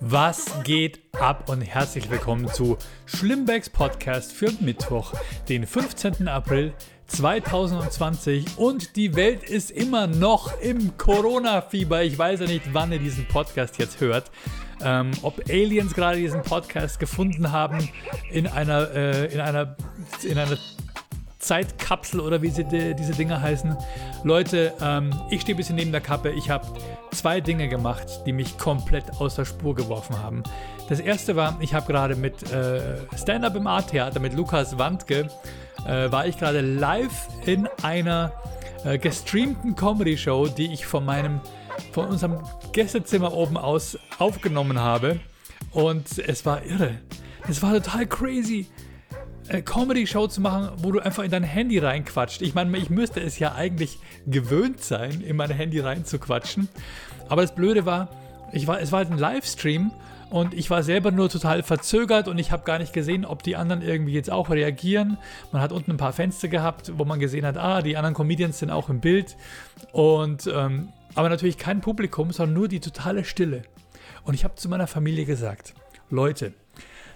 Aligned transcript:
Was 0.00 0.62
geht 0.62 1.00
ab 1.18 1.48
und 1.48 1.62
herzlich 1.62 2.10
willkommen 2.10 2.48
zu 2.48 2.76
Schlimmbecks 3.06 3.70
Podcast 3.70 4.32
für 4.32 4.52
Mittwoch, 4.60 5.14
den 5.48 5.66
15. 5.66 6.28
April 6.28 6.74
2020 7.06 8.58
und 8.58 8.96
die 8.96 9.16
Welt 9.16 9.44
ist 9.44 9.70
immer 9.70 10.06
noch 10.06 10.60
im 10.60 10.98
Corona-Fieber. 10.98 12.02
Ich 12.04 12.18
weiß 12.18 12.40
ja 12.40 12.46
nicht, 12.46 12.74
wann 12.74 12.92
ihr 12.92 12.98
diesen 12.98 13.26
Podcast 13.26 13.78
jetzt 13.78 14.00
hört. 14.00 14.30
Ähm, 14.84 15.12
ob 15.22 15.40
Aliens 15.48 15.94
gerade 15.94 16.18
diesen 16.18 16.42
Podcast 16.42 17.00
gefunden 17.00 17.50
haben 17.50 17.88
in 18.30 18.46
einer, 18.46 18.90
äh, 18.94 19.32
in 19.32 19.40
einer, 19.40 19.76
in 20.22 20.36
einer 20.36 20.58
Zeitkapsel 21.38 22.20
oder 22.20 22.42
wie 22.42 22.50
sie 22.50 22.64
die, 22.64 22.94
diese 22.94 23.12
Dinge 23.12 23.40
heißen. 23.40 23.74
Leute, 24.24 24.74
ähm, 24.82 25.10
ich 25.30 25.40
stehe 25.40 25.54
ein 25.54 25.58
bisschen 25.58 25.76
neben 25.76 25.92
der 25.92 26.00
Kappe. 26.00 26.30
Ich 26.32 26.50
habe 26.50 26.66
zwei 27.16 27.40
Dinge 27.40 27.68
gemacht, 27.68 28.06
die 28.26 28.32
mich 28.32 28.58
komplett 28.58 29.04
aus 29.20 29.36
der 29.36 29.44
Spur 29.44 29.74
geworfen 29.74 30.22
haben. 30.22 30.42
Das 30.88 31.00
erste 31.00 31.36
war, 31.36 31.56
ich 31.60 31.74
habe 31.74 31.90
gerade 31.90 32.16
mit 32.16 32.50
äh, 32.52 32.98
Stand-up 33.16 33.56
im 33.56 33.66
Art-Theater 33.66 34.20
mit 34.20 34.34
Lukas 34.34 34.78
Wandke, 34.78 35.28
äh, 35.86 36.10
war 36.10 36.26
ich 36.26 36.38
gerade 36.38 36.60
live 36.60 37.28
in 37.44 37.68
einer 37.82 38.32
äh, 38.84 38.98
gestreamten 38.98 39.74
Comedy-Show, 39.74 40.48
die 40.48 40.72
ich 40.72 40.86
von 40.86 41.04
meinem, 41.04 41.40
von 41.92 42.06
unserem 42.06 42.38
Gästezimmer 42.72 43.32
oben 43.32 43.56
aus 43.56 43.98
aufgenommen 44.18 44.78
habe. 44.78 45.20
Und 45.72 46.18
es 46.18 46.46
war 46.46 46.64
irre. 46.64 46.98
Es 47.48 47.62
war 47.62 47.72
total 47.72 48.06
crazy. 48.06 48.66
Comedy-Show 49.48 50.26
zu 50.28 50.40
machen, 50.40 50.70
wo 50.78 50.92
du 50.92 51.00
einfach 51.00 51.22
in 51.22 51.30
dein 51.30 51.42
Handy 51.42 51.78
reinquatscht. 51.78 52.42
Ich 52.42 52.54
meine, 52.54 52.76
ich 52.78 52.90
müsste 52.90 53.20
es 53.20 53.38
ja 53.38 53.54
eigentlich 53.54 53.98
gewöhnt 54.26 54.82
sein, 54.82 55.20
in 55.20 55.36
mein 55.36 55.50
Handy 55.50 55.80
reinzuquatschen. 55.80 56.68
Aber 57.28 57.42
das 57.42 57.54
Blöde 57.54 57.86
war, 57.86 58.08
ich 58.52 58.66
war, 58.66 58.80
es 58.80 58.92
war 58.92 58.98
halt 59.00 59.10
ein 59.10 59.18
Livestream 59.18 59.90
und 60.30 60.54
ich 60.54 60.70
war 60.70 60.82
selber 60.82 61.12
nur 61.12 61.28
total 61.28 61.62
verzögert 61.62 62.28
und 62.28 62.38
ich 62.38 62.50
habe 62.50 62.64
gar 62.64 62.78
nicht 62.78 62.92
gesehen, 62.92 63.24
ob 63.24 63.42
die 63.42 63.56
anderen 63.56 63.82
irgendwie 63.82 64.12
jetzt 64.12 64.30
auch 64.30 64.50
reagieren. 64.50 65.18
Man 65.52 65.62
hat 65.62 65.72
unten 65.72 65.92
ein 65.92 65.96
paar 65.96 66.12
Fenster 66.12 66.48
gehabt, 66.48 66.92
wo 66.96 67.04
man 67.04 67.20
gesehen 67.20 67.46
hat, 67.46 67.56
ah, 67.56 67.82
die 67.82 67.96
anderen 67.96 68.14
Comedians 68.14 68.58
sind 68.58 68.70
auch 68.70 68.88
im 68.88 69.00
Bild. 69.00 69.36
Und 69.92 70.50
ähm, 70.52 70.88
aber 71.14 71.28
natürlich 71.28 71.56
kein 71.56 71.80
Publikum, 71.80 72.32
sondern 72.32 72.54
nur 72.54 72.68
die 72.68 72.80
totale 72.80 73.24
Stille. 73.24 73.62
Und 74.24 74.34
ich 74.34 74.44
habe 74.44 74.56
zu 74.56 74.68
meiner 74.68 74.86
Familie 74.86 75.24
gesagt, 75.24 75.74
Leute, 76.10 76.52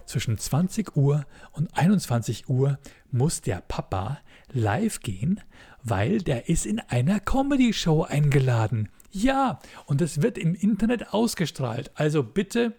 zwischen 0.07 0.39
20 0.39 0.97
Uhr 0.97 1.25
und 1.53 1.77
21 1.77 2.49
Uhr 2.49 2.79
muss 3.11 3.41
der 3.41 3.63
Papa 3.67 4.19
live 4.53 5.01
gehen, 5.01 5.41
weil 5.83 6.19
der 6.19 6.49
ist 6.49 6.67
in 6.67 6.81
einer 6.81 7.21
Comedy-Show 7.21 8.05
eingeladen. 8.05 8.89
Ja, 9.13 9.59
und 9.87 10.01
es 10.01 10.23
wird 10.23 10.39
im 10.39 10.55
Internet 10.55 11.13
ausgestrahlt. 11.13 11.91
Also 11.95 12.23
bitte 12.23 12.75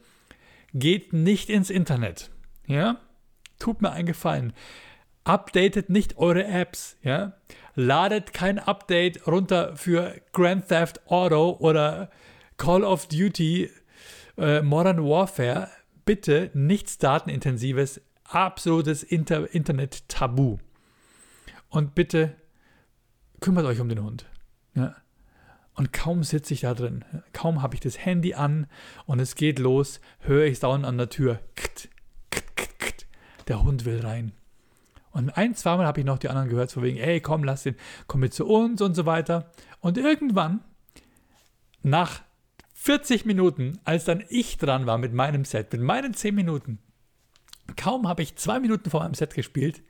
geht 0.73 1.13
nicht 1.13 1.49
ins 1.49 1.69
Internet. 1.69 2.31
Ja? 2.67 2.97
Tut 3.59 3.81
mir 3.81 3.91
einen 3.91 4.07
Gefallen. 4.07 4.53
Updatet 5.23 5.89
nicht 5.89 6.17
eure 6.17 6.45
Apps, 6.45 6.97
ja? 7.03 7.33
Ladet 7.75 8.33
kein 8.33 8.59
Update 8.59 9.27
runter 9.27 9.75
für 9.75 10.19
Grand 10.33 10.67
Theft 10.67 11.05
Auto 11.07 11.57
oder 11.59 12.09
Call 12.57 12.83
of 12.83 13.07
Duty 13.07 13.69
äh, 14.37 14.61
Modern 14.61 15.03
Warfare, 15.03 15.69
bitte 16.05 16.51
nichts 16.53 16.97
datenintensives, 16.97 18.01
absolutes 18.23 19.03
Inter 19.03 19.53
Internet-Tabu. 19.53 20.57
Und 21.69 21.95
bitte 21.95 22.35
kümmert 23.39 23.65
euch 23.65 23.79
um 23.79 23.89
den 23.89 24.03
Hund. 24.03 24.25
Ja. 24.75 24.95
Und 25.75 25.93
kaum 25.93 26.23
sitze 26.23 26.53
ich 26.53 26.61
da 26.61 26.73
drin, 26.73 27.05
kaum 27.33 27.61
habe 27.61 27.75
ich 27.75 27.79
das 27.79 27.97
Handy 27.97 28.33
an 28.33 28.67
und 29.05 29.19
es 29.19 29.35
geht 29.35 29.57
los, 29.57 30.01
höre 30.19 30.45
ich 30.45 30.53
es 30.53 30.59
dauernd 30.59 30.85
an 30.85 30.97
der 30.97 31.09
Tür. 31.09 31.39
Kt, 31.55 31.89
kt, 32.29 32.79
kt, 32.79 33.07
der 33.47 33.63
Hund 33.63 33.85
will 33.85 34.01
rein. 34.01 34.33
Und 35.11 35.29
ein, 35.37 35.55
zweimal 35.55 35.85
habe 35.85 35.99
ich 35.99 36.05
noch 36.05 36.19
die 36.19 36.29
anderen 36.29 36.49
gehört, 36.49 36.69
so 36.69 36.81
wegen, 36.81 36.97
ey, 36.97 37.19
komm, 37.19 37.43
lass 37.43 37.63
den, 37.63 37.75
komm 38.07 38.21
mit 38.21 38.33
zu 38.33 38.45
uns 38.47 38.81
und 38.81 38.95
so 38.95 39.05
weiter. 39.05 39.51
Und 39.79 39.97
irgendwann, 39.97 40.61
nach 41.83 42.21
40 42.83 43.25
Minuten, 43.25 43.77
als 43.83 44.05
dann 44.05 44.23
ich 44.27 44.57
dran 44.57 44.87
war 44.87 44.97
mit 44.97 45.13
meinem 45.13 45.45
Set, 45.45 45.71
mit 45.71 45.81
meinen 45.81 46.15
10 46.15 46.33
Minuten, 46.33 46.79
kaum 47.75 48.07
habe 48.07 48.23
ich 48.23 48.37
zwei 48.37 48.59
Minuten 48.59 48.89
vor 48.89 49.01
meinem 49.01 49.13
Set 49.13 49.35
gespielt, 49.35 49.83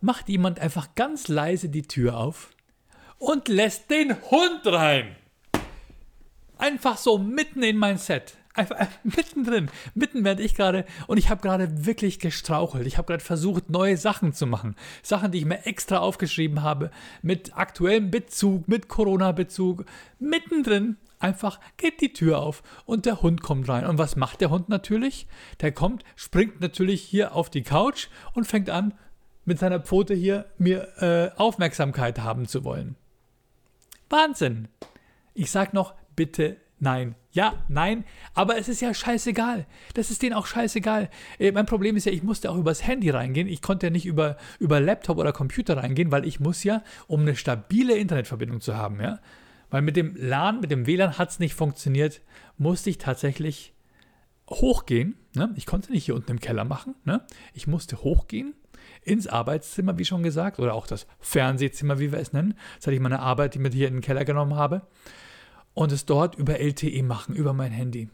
macht 0.00 0.28
jemand 0.28 0.60
einfach 0.60 0.94
ganz 0.94 1.26
leise 1.26 1.68
die 1.68 1.82
Tür 1.82 2.16
auf 2.16 2.50
und 3.18 3.48
lässt 3.48 3.90
den 3.90 4.14
Hund 4.30 4.60
rein. 4.66 5.16
Einfach 6.58 6.96
so 6.96 7.18
mitten 7.18 7.64
in 7.64 7.76
mein 7.76 7.98
Set. 7.98 8.36
Einfach 8.54 8.88
mittendrin, 9.02 9.68
mitten 9.96 10.22
während 10.22 10.40
ich 10.40 10.54
gerade, 10.54 10.86
und 11.08 11.18
ich 11.18 11.28
habe 11.28 11.42
gerade 11.42 11.86
wirklich 11.86 12.20
gestrauchelt. 12.20 12.86
Ich 12.86 12.98
habe 12.98 13.08
gerade 13.08 13.24
versucht, 13.24 13.68
neue 13.68 13.96
Sachen 13.96 14.32
zu 14.32 14.46
machen. 14.46 14.76
Sachen, 15.02 15.32
die 15.32 15.38
ich 15.38 15.44
mir 15.44 15.66
extra 15.66 15.98
aufgeschrieben 15.98 16.62
habe, 16.62 16.92
mit 17.20 17.58
aktuellem 17.58 18.12
Bezug, 18.12 18.68
mit 18.68 18.86
Corona-Bezug. 18.86 19.84
Mittendrin 20.20 20.98
Einfach 21.18 21.60
geht 21.76 22.00
die 22.00 22.12
Tür 22.12 22.38
auf 22.38 22.62
und 22.84 23.06
der 23.06 23.22
Hund 23.22 23.42
kommt 23.42 23.68
rein. 23.68 23.86
Und 23.86 23.98
was 23.98 24.16
macht 24.16 24.40
der 24.40 24.50
Hund 24.50 24.68
natürlich? 24.68 25.26
Der 25.60 25.72
kommt, 25.72 26.04
springt 26.14 26.60
natürlich 26.60 27.02
hier 27.02 27.34
auf 27.34 27.48
die 27.48 27.62
Couch 27.62 28.08
und 28.34 28.46
fängt 28.46 28.70
an, 28.70 28.94
mit 29.44 29.58
seiner 29.58 29.80
Pfote 29.80 30.14
hier 30.14 30.46
mir 30.58 30.88
äh, 31.00 31.38
Aufmerksamkeit 31.38 32.18
haben 32.18 32.46
zu 32.46 32.64
wollen. 32.64 32.96
Wahnsinn! 34.10 34.68
Ich 35.34 35.50
sag 35.50 35.72
noch, 35.72 35.94
bitte 36.16 36.56
nein. 36.78 37.14
Ja, 37.32 37.62
nein, 37.68 38.04
aber 38.34 38.58
es 38.58 38.68
ist 38.68 38.80
ja 38.80 38.94
scheißegal. 38.94 39.66
Das 39.94 40.10
ist 40.10 40.22
denen 40.22 40.34
auch 40.34 40.46
scheißegal. 40.46 41.10
Äh, 41.38 41.52
mein 41.52 41.66
Problem 41.66 41.96
ist 41.96 42.06
ja, 42.06 42.12
ich 42.12 42.22
musste 42.22 42.50
auch 42.50 42.56
übers 42.56 42.86
Handy 42.86 43.10
reingehen. 43.10 43.46
Ich 43.46 43.62
konnte 43.62 43.86
ja 43.86 43.90
nicht 43.90 44.06
über, 44.06 44.36
über 44.58 44.80
Laptop 44.80 45.18
oder 45.18 45.32
Computer 45.32 45.76
reingehen, 45.76 46.10
weil 46.10 46.26
ich 46.26 46.40
muss 46.40 46.64
ja, 46.64 46.82
um 47.06 47.20
eine 47.20 47.36
stabile 47.36 47.96
Internetverbindung 47.96 48.60
zu 48.60 48.76
haben, 48.76 49.00
ja, 49.00 49.20
weil 49.70 49.82
mit 49.82 49.96
dem 49.96 50.14
LAN, 50.16 50.60
mit 50.60 50.70
dem 50.70 50.86
WLAN 50.86 51.18
hat 51.18 51.30
es 51.30 51.38
nicht 51.38 51.54
funktioniert, 51.54 52.20
musste 52.56 52.90
ich 52.90 52.98
tatsächlich 52.98 53.74
hochgehen. 54.48 55.16
Ne? 55.34 55.52
Ich 55.56 55.66
konnte 55.66 55.92
nicht 55.92 56.04
hier 56.04 56.14
unten 56.14 56.32
im 56.32 56.40
Keller 56.40 56.64
machen. 56.64 56.94
Ne? 57.04 57.24
Ich 57.52 57.66
musste 57.66 58.02
hochgehen 58.02 58.54
ins 59.02 59.26
Arbeitszimmer, 59.26 59.98
wie 59.98 60.04
schon 60.04 60.22
gesagt, 60.22 60.58
oder 60.58 60.74
auch 60.74 60.86
das 60.86 61.06
Fernsehzimmer, 61.20 61.98
wie 61.98 62.12
wir 62.12 62.18
es 62.18 62.32
nennen. 62.32 62.54
Das 62.76 62.86
hatte 62.86 62.94
ich 62.94 63.00
meine 63.00 63.20
Arbeit, 63.20 63.54
die 63.54 63.58
ich 63.58 63.62
mit 63.62 63.74
hier 63.74 63.88
in 63.88 63.94
den 63.94 64.02
Keller 64.02 64.24
genommen 64.24 64.54
habe. 64.54 64.82
Und 65.74 65.92
es 65.92 66.06
dort 66.06 66.36
über 66.36 66.58
LTE 66.58 67.02
machen, 67.02 67.34
über 67.34 67.52
mein 67.52 67.72
Handy. 67.72 68.08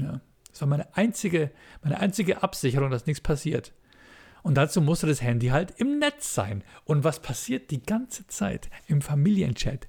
Ja. 0.00 0.20
Das 0.50 0.60
war 0.60 0.68
meine 0.68 0.96
einzige, 0.96 1.50
meine 1.82 2.00
einzige 2.00 2.42
Absicherung, 2.42 2.90
dass 2.90 3.06
nichts 3.06 3.20
passiert. 3.20 3.72
Und 4.42 4.54
dazu 4.54 4.80
musste 4.80 5.06
das 5.06 5.22
Handy 5.22 5.48
halt 5.48 5.74
im 5.78 5.98
Netz 5.98 6.34
sein. 6.34 6.62
Und 6.84 7.04
was 7.04 7.20
passiert 7.20 7.70
die 7.70 7.82
ganze 7.82 8.26
Zeit 8.26 8.70
im 8.86 9.02
Familienchat? 9.02 9.88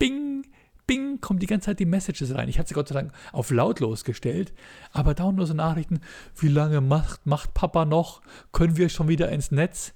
Bing, 0.00 0.46
bing, 0.88 1.20
kommen 1.20 1.38
die 1.38 1.46
ganze 1.46 1.66
Zeit 1.66 1.78
die 1.78 1.86
Messages 1.86 2.34
rein. 2.34 2.48
Ich 2.48 2.58
hatte 2.58 2.70
sie 2.70 2.74
Gott 2.74 2.88
sei 2.88 2.94
Dank 2.94 3.12
auf 3.30 3.50
lautlos 3.52 4.02
gestellt, 4.02 4.52
aber 4.92 5.14
dauernd 5.14 5.36
nur 5.36 5.46
so 5.46 5.54
Nachrichten, 5.54 6.00
wie 6.36 6.48
lange 6.48 6.80
macht, 6.80 7.26
macht 7.26 7.54
Papa 7.54 7.84
noch? 7.84 8.22
Können 8.50 8.76
wir 8.76 8.88
schon 8.88 9.06
wieder 9.06 9.28
ins 9.28 9.52
Netz? 9.52 9.94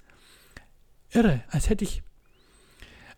Irre, 1.09 1.43
als 1.49 1.69
hätte 1.69 1.83
ich. 1.83 2.03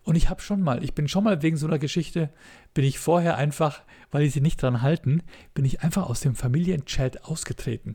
Und 0.02 0.16
ich 0.16 0.30
habe 0.30 0.40
schon 0.40 0.62
mal, 0.62 0.82
ich 0.82 0.94
bin 0.94 1.06
schon 1.06 1.24
mal 1.24 1.42
wegen 1.42 1.56
so 1.56 1.66
einer 1.66 1.78
Geschichte, 1.78 2.30
bin 2.72 2.84
ich 2.84 2.98
vorher 2.98 3.36
einfach, 3.36 3.82
weil 4.10 4.22
ich 4.22 4.32
sie 4.32 4.40
nicht 4.40 4.62
dran 4.62 4.80
halten, 4.80 5.22
bin 5.52 5.64
ich 5.64 5.82
einfach 5.82 6.08
aus 6.08 6.20
dem 6.20 6.34
Familienchat 6.34 7.24
ausgetreten. 7.24 7.94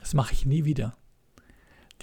Das 0.00 0.12
mache 0.12 0.34
ich 0.34 0.44
nie 0.44 0.66
wieder. 0.66 0.96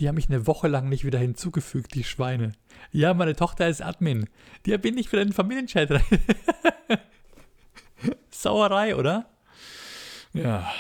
Die 0.02 0.08
haben 0.08 0.16
mich 0.16 0.30
eine 0.30 0.48
Woche 0.48 0.68
lang 0.68 0.90
nicht 0.90 1.06
wieder 1.06 1.20
hinzugefügt, 1.20 1.94
die 1.94 2.04
Schweine. 2.04 2.54
Ja, 2.92 3.14
meine 3.14 3.36
Tochter 3.36 3.68
ist 3.68 3.84
Admin. 3.84 4.28
Die 4.66 4.76
bin 4.80 4.98
ich 4.98 5.12
wieder 5.12 5.22
in 5.22 5.28
den 5.28 5.34
Familienchat 5.36 5.92
rein. 5.92 6.02
Sauerei, 8.32 8.96
oder? 8.96 9.30
Ja, 10.34 10.72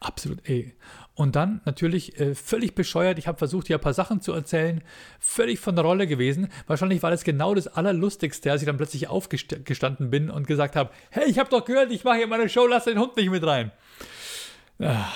absolut, 0.00 0.40
ey. 0.48 0.74
Und 1.14 1.36
dann 1.36 1.60
natürlich 1.64 2.18
äh, 2.18 2.34
völlig 2.34 2.74
bescheuert. 2.74 3.20
Ich 3.20 3.28
habe 3.28 3.38
versucht, 3.38 3.68
hier 3.68 3.78
ein 3.78 3.82
paar 3.82 3.94
Sachen 3.94 4.20
zu 4.20 4.32
erzählen. 4.32 4.82
Völlig 5.20 5.60
von 5.60 5.76
der 5.76 5.84
Rolle 5.84 6.08
gewesen. 6.08 6.48
Wahrscheinlich 6.66 7.04
war 7.04 7.12
das 7.12 7.22
genau 7.22 7.54
das 7.54 7.68
Allerlustigste, 7.68 8.50
als 8.50 8.62
ich 8.62 8.66
dann 8.66 8.78
plötzlich 8.78 9.06
aufgestanden 9.06 10.10
bin 10.10 10.28
und 10.28 10.48
gesagt 10.48 10.74
habe: 10.74 10.90
Hey, 11.10 11.30
ich 11.30 11.38
habe 11.38 11.50
doch 11.50 11.64
gehört, 11.64 11.92
ich 11.92 12.02
mache 12.02 12.16
hier 12.16 12.26
meine 12.26 12.48
Show, 12.48 12.66
lass 12.66 12.86
den 12.86 12.98
Hund 12.98 13.16
nicht 13.16 13.30
mit 13.30 13.46
rein. 13.46 13.70
Ah. 14.80 15.12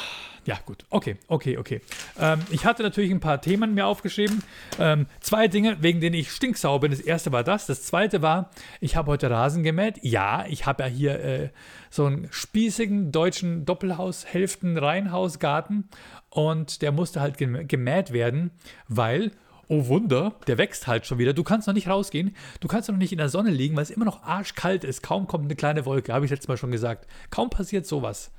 Ja, 0.49 0.59
gut. 0.65 0.87
Okay, 0.89 1.17
okay, 1.27 1.59
okay. 1.59 1.83
Ähm, 2.19 2.41
ich 2.49 2.65
hatte 2.65 2.83
natürlich 2.83 3.11
ein 3.11 3.21
paar 3.21 3.43
Themen 3.43 3.75
mir 3.75 3.87
aufgeschrieben. 3.87 4.43
Ähm, 4.79 5.05
zwei 5.21 5.47
Dinge, 5.47 5.83
wegen 5.83 6.01
denen 6.01 6.15
ich 6.15 6.31
stinksauer 6.31 6.81
bin. 6.81 6.91
Das 6.91 7.01
erste 7.01 7.33
war 7.33 7.45
das. 7.45 7.67
Das 7.67 7.83
zweite 7.83 8.23
war, 8.23 8.49
ich 8.81 8.97
habe 8.97 9.11
heute 9.11 9.29
Rasen 9.29 9.63
gemäht. 9.63 9.99
Ja, 10.01 10.47
ich 10.49 10.65
habe 10.65 10.85
ja 10.85 10.89
hier 10.89 11.23
äh, 11.23 11.49
so 11.91 12.07
einen 12.07 12.29
spießigen 12.31 13.13
deutschen 13.13 13.67
Doppelhaushälften 13.67 14.79
Reihenhausgarten 14.79 15.91
und 16.31 16.81
der 16.81 16.93
musste 16.93 17.21
halt 17.21 17.37
gemäht 17.37 18.15
werden, 18.15 18.51
weil 18.89 19.33
oh 19.69 19.87
Wunder, 19.89 20.33
der 20.47 20.57
wächst 20.57 20.87
halt 20.87 21.05
schon 21.05 21.19
wieder. 21.19 21.35
Du 21.35 21.45
kannst 21.45 21.67
noch 21.67 21.75
nicht 21.75 21.89
rausgehen. 21.89 22.35
Du 22.61 22.69
kannst 22.69 22.89
noch 22.89 22.97
nicht 22.97 23.13
in 23.13 23.19
der 23.19 23.29
Sonne 23.29 23.51
liegen, 23.51 23.77
weil 23.77 23.83
es 23.83 23.91
immer 23.91 24.07
noch 24.07 24.23
arschkalt 24.23 24.83
ist. 24.83 25.03
Kaum 25.03 25.27
kommt 25.27 25.45
eine 25.45 25.57
kleine 25.57 25.85
Wolke, 25.85 26.15
habe 26.15 26.25
ich 26.25 26.31
letztes 26.31 26.49
Mal 26.49 26.57
schon 26.57 26.71
gesagt. 26.71 27.07
Kaum 27.29 27.51
passiert 27.51 27.87
sowas. 27.87 28.31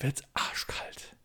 Wird 0.00 0.20
es 0.20 0.24
arschkalt. 0.34 1.16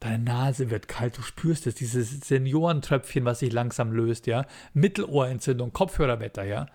Deine 0.00 0.22
Nase 0.22 0.70
wird 0.70 0.86
kalt, 0.86 1.18
du 1.18 1.22
spürst 1.22 1.66
es, 1.66 1.74
dieses 1.74 2.20
Seniorentröpfchen, 2.20 3.24
was 3.24 3.40
sich 3.40 3.52
langsam 3.52 3.90
löst, 3.90 4.26
ja. 4.26 4.46
Mittelohrentzündung, 4.74 5.72
Kopfhörerwetter, 5.72 6.44
ja. 6.44 6.66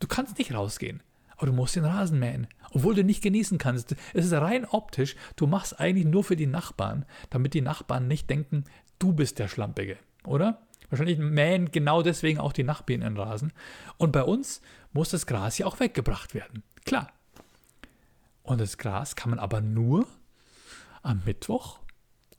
Du 0.00 0.08
kannst 0.08 0.38
nicht 0.38 0.52
rausgehen, 0.52 1.00
aber 1.36 1.46
du 1.46 1.52
musst 1.52 1.76
den 1.76 1.84
Rasen 1.84 2.18
mähen, 2.18 2.48
obwohl 2.72 2.94
du 2.94 3.04
nicht 3.04 3.22
genießen 3.22 3.58
kannst. 3.58 3.94
Es 4.14 4.24
ist 4.24 4.32
rein 4.32 4.64
optisch, 4.64 5.14
du 5.36 5.46
machst 5.46 5.78
eigentlich 5.78 6.06
nur 6.06 6.24
für 6.24 6.34
die 6.34 6.48
Nachbarn, 6.48 7.04
damit 7.30 7.54
die 7.54 7.60
Nachbarn 7.60 8.08
nicht 8.08 8.28
denken, 8.28 8.64
du 8.98 9.12
bist 9.12 9.38
der 9.38 9.46
Schlampige, 9.46 9.98
oder? 10.24 10.62
Wahrscheinlich 10.90 11.18
mähen 11.18 11.70
genau 11.70 12.02
deswegen 12.02 12.40
auch 12.40 12.52
die 12.52 12.64
Nachbarn 12.64 13.02
ihren 13.02 13.16
Rasen. 13.16 13.52
Und 13.96 14.12
bei 14.12 14.24
uns 14.24 14.60
muss 14.92 15.10
das 15.10 15.26
Gras 15.26 15.56
ja 15.56 15.66
auch 15.66 15.78
weggebracht 15.78 16.34
werden. 16.34 16.64
Klar. 16.84 17.12
Und 18.42 18.60
das 18.60 18.76
Gras 18.76 19.14
kann 19.14 19.30
man 19.30 19.38
aber 19.38 19.60
nur 19.60 20.06
am 21.02 21.22
Mittwoch 21.24 21.80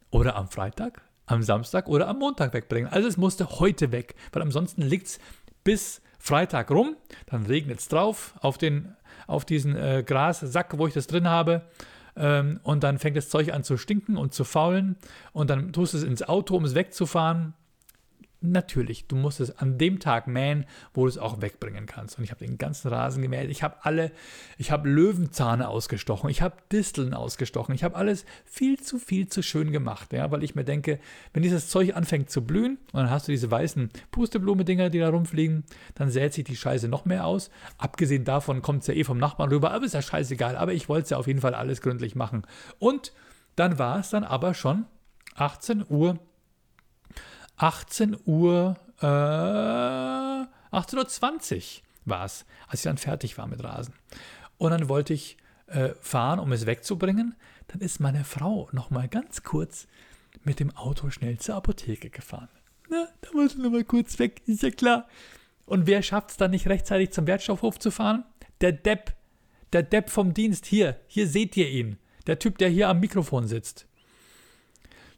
oder 0.10 0.36
am 0.36 0.48
Freitag, 0.48 1.02
am 1.26 1.44
Samstag 1.44 1.88
oder 1.88 2.08
am 2.08 2.20
Montag 2.20 2.54
wegbringen. 2.54 2.92
Also 2.92 3.08
es 3.08 3.18
musste 3.18 3.60
heute 3.60 3.92
weg, 3.92 4.16
weil 4.32 4.42
ansonsten 4.42 4.82
liegt 4.82 5.08
es 5.08 5.20
bis 5.64 6.02
Freitag 6.20 6.72
rum, 6.72 6.96
dann 7.26 7.46
regnet 7.46 7.80
es 7.80 7.90
drauf 7.90 8.36
auf, 8.40 8.58
den, 8.58 8.96
auf 9.28 9.44
diesen 9.44 9.76
äh, 9.76 10.04
Grassack, 10.06 10.78
wo 10.78 10.88
ich 10.88 10.94
das 10.94 11.08
drin 11.08 11.28
habe. 11.28 11.64
Ähm, 12.16 12.60
und 12.64 12.84
dann 12.84 13.00
fängt 13.00 13.18
das 13.18 13.30
Zeug 13.30 13.54
an 13.54 13.64
zu 13.64 13.76
stinken 13.76 14.18
und 14.18 14.34
zu 14.34 14.44
faulen. 14.44 14.96
Und 15.34 15.50
dann 15.50 15.74
tust 15.74 15.94
du 15.94 15.98
es 15.98 16.04
ins 16.04 16.24
Auto, 16.24 16.56
um 16.56 16.64
es 16.64 16.76
wegzufahren. 16.76 17.54
Natürlich, 18.46 19.08
du 19.08 19.16
musst 19.16 19.40
es 19.40 19.58
an 19.58 19.78
dem 19.78 20.00
Tag 20.00 20.28
mähen, 20.28 20.66
wo 20.94 21.04
du 21.04 21.08
es 21.08 21.18
auch 21.18 21.42
wegbringen 21.42 21.86
kannst. 21.86 22.18
Und 22.18 22.26
ich 22.26 22.32
habe 22.32 22.46
den 22.46 22.58
ganzen 22.58 22.90
Rasen 22.90 23.22
gemäht. 23.22 23.50
Ich 23.50 23.64
habe 23.64 23.78
alle, 23.84 24.12
ich 24.58 24.70
habe 24.70 24.90
Löwenzahne 24.90 25.70
ausgestochen, 25.70 26.30
ich 26.30 26.42
habe 26.42 26.58
Disteln 26.70 27.14
ausgestochen, 27.14 27.74
ich 27.74 27.86
habe 27.86 27.96
alles 27.96 28.26
viel 28.44 28.78
zu 28.82 29.00
viel 29.00 29.30
zu 29.30 29.44
schön 29.44 29.72
gemacht, 29.72 30.12
ja, 30.12 30.30
weil 30.30 30.44
ich 30.44 30.56
mir 30.56 30.66
denke, 30.66 31.00
wenn 31.32 31.42
dieses 31.42 31.70
Zeug 31.70 31.96
anfängt 31.96 32.30
zu 32.30 32.44
blühen 32.44 32.80
und 32.92 33.00
dann 33.00 33.10
hast 33.10 33.30
du 33.30 33.32
diese 33.32 33.50
weißen 33.50 33.90
Pusteblume-Dinger, 34.12 34.90
die 34.90 35.00
da 35.00 35.08
rumfliegen, 35.08 35.64
dann 35.96 36.12
sät 36.12 36.34
sich 36.34 36.44
die 36.44 36.58
Scheiße 36.58 36.90
noch 36.90 37.06
mehr 37.06 37.26
aus. 37.26 37.50
Abgesehen 37.78 38.26
davon 38.26 38.62
kommt 38.62 38.82
es 38.82 38.88
ja 38.88 38.94
eh 38.94 39.06
vom 39.06 39.20
Nachbarn 39.20 39.52
rüber, 39.52 39.72
aber 39.72 39.86
ist 39.86 39.94
ja 39.94 40.02
scheißegal. 40.02 40.58
Aber 40.58 40.74
ich 40.74 40.90
wollte 40.90 41.04
es 41.06 41.10
ja 41.12 41.18
auf 41.18 41.28
jeden 41.28 41.40
Fall 41.40 41.56
alles 41.56 41.80
gründlich 41.80 42.16
machen. 42.16 42.46
Und 42.78 43.14
dann 43.56 43.80
war 43.80 44.00
es 44.00 44.10
dann 44.10 44.26
aber 44.26 44.54
schon 44.54 44.86
18 45.36 45.86
Uhr 45.88 46.20
18 47.58 48.18
Uhr, 48.26 48.78
äh, 49.00 49.06
18.20 49.06 51.82
Uhr 51.82 51.84
war 52.06 52.26
es, 52.26 52.46
als 52.68 52.82
ich 52.82 52.84
dann 52.84 52.98
fertig 52.98 53.38
war 53.38 53.48
mit 53.48 53.64
Rasen. 53.64 53.94
Und 54.58 54.72
dann 54.72 54.90
wollte 54.90 55.14
ich 55.14 55.38
äh, 55.68 55.90
fahren, 56.02 56.40
um 56.40 56.52
es 56.52 56.66
wegzubringen. 56.66 57.36
Dann 57.68 57.82
ist 57.82 58.00
meine 58.00 58.24
Frau 58.24 58.70
noch 58.72 58.90
mal 58.90 59.08
ganz 59.08 59.44
kurz 59.44 59.88
mit 60.44 60.60
dem 60.60 60.76
Auto 60.76 61.10
schnell 61.10 61.38
zur 61.38 61.56
Apotheke 61.56 62.10
gefahren. 62.10 62.50
Na, 62.90 63.08
da 63.22 63.30
muss 63.34 63.54
ich 63.54 63.60
noch 63.60 63.72
mal 63.72 63.84
kurz 63.84 64.20
weg, 64.20 64.42
ist 64.46 64.64
ja 64.64 64.72
klar. 64.72 65.08
Und 65.66 65.88
wer 65.88 66.02
schafft 66.02 66.32
es 66.32 66.38
dann 66.38 66.52
nicht 66.52 66.68
rechtzeitig 66.68 67.12
zum 67.12 67.28
Wertstoffhof 67.28 67.80
zu 67.80 67.92
fahren? 67.92 68.26
Der 68.62 68.74
Depp. 68.74 69.16
Der 69.72 69.84
Depp 69.84 70.10
vom 70.10 70.34
Dienst. 70.34 70.66
Hier, 70.66 71.00
hier 71.08 71.28
seht 71.28 71.56
ihr 71.56 71.70
ihn. 71.70 71.98
Der 72.28 72.40
Typ, 72.40 72.58
der 72.58 72.70
hier 72.70 72.90
am 72.90 73.00
Mikrofon 73.00 73.48
sitzt 73.48 73.88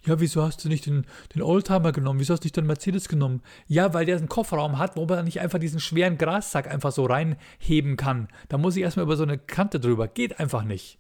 ja, 0.06 0.19
wieso 0.19 0.44
hast 0.44 0.63
du 0.63 0.69
nicht 0.69 0.86
den, 0.86 1.06
den 1.34 1.42
Oldtimer 1.42 1.92
genommen? 1.92 2.19
Wieso 2.19 2.34
hast 2.34 2.44
du 2.44 2.46
nicht 2.46 2.57
den 2.57 2.68
Mercedes 2.68 3.10
genommen? 3.10 3.42
Ja, 3.68 3.94
weil 3.94 4.06
der 4.06 4.18
einen 4.18 4.30
Kofferraum 4.30 4.78
hat, 4.78 4.96
wo 4.96 5.06
man 5.06 5.25
nicht 5.25 5.40
einfach 5.42 5.60
diesen 5.60 5.80
schweren 5.80 6.18
Grassack 6.18 6.68
einfach 6.68 6.92
so 6.92 7.06
reinheben 7.06 7.98
kann. 7.98 8.28
Da 8.50 8.57
muss 8.57 8.75
ich 8.75 8.84
erstmal 8.84 9.06
über 9.06 9.18
so 9.18 9.24
eine 9.24 9.38
Kante 9.38 9.80
drüber. 9.80 10.07
Geht 10.07 10.40
einfach 10.40 10.63
nicht. 10.63 11.00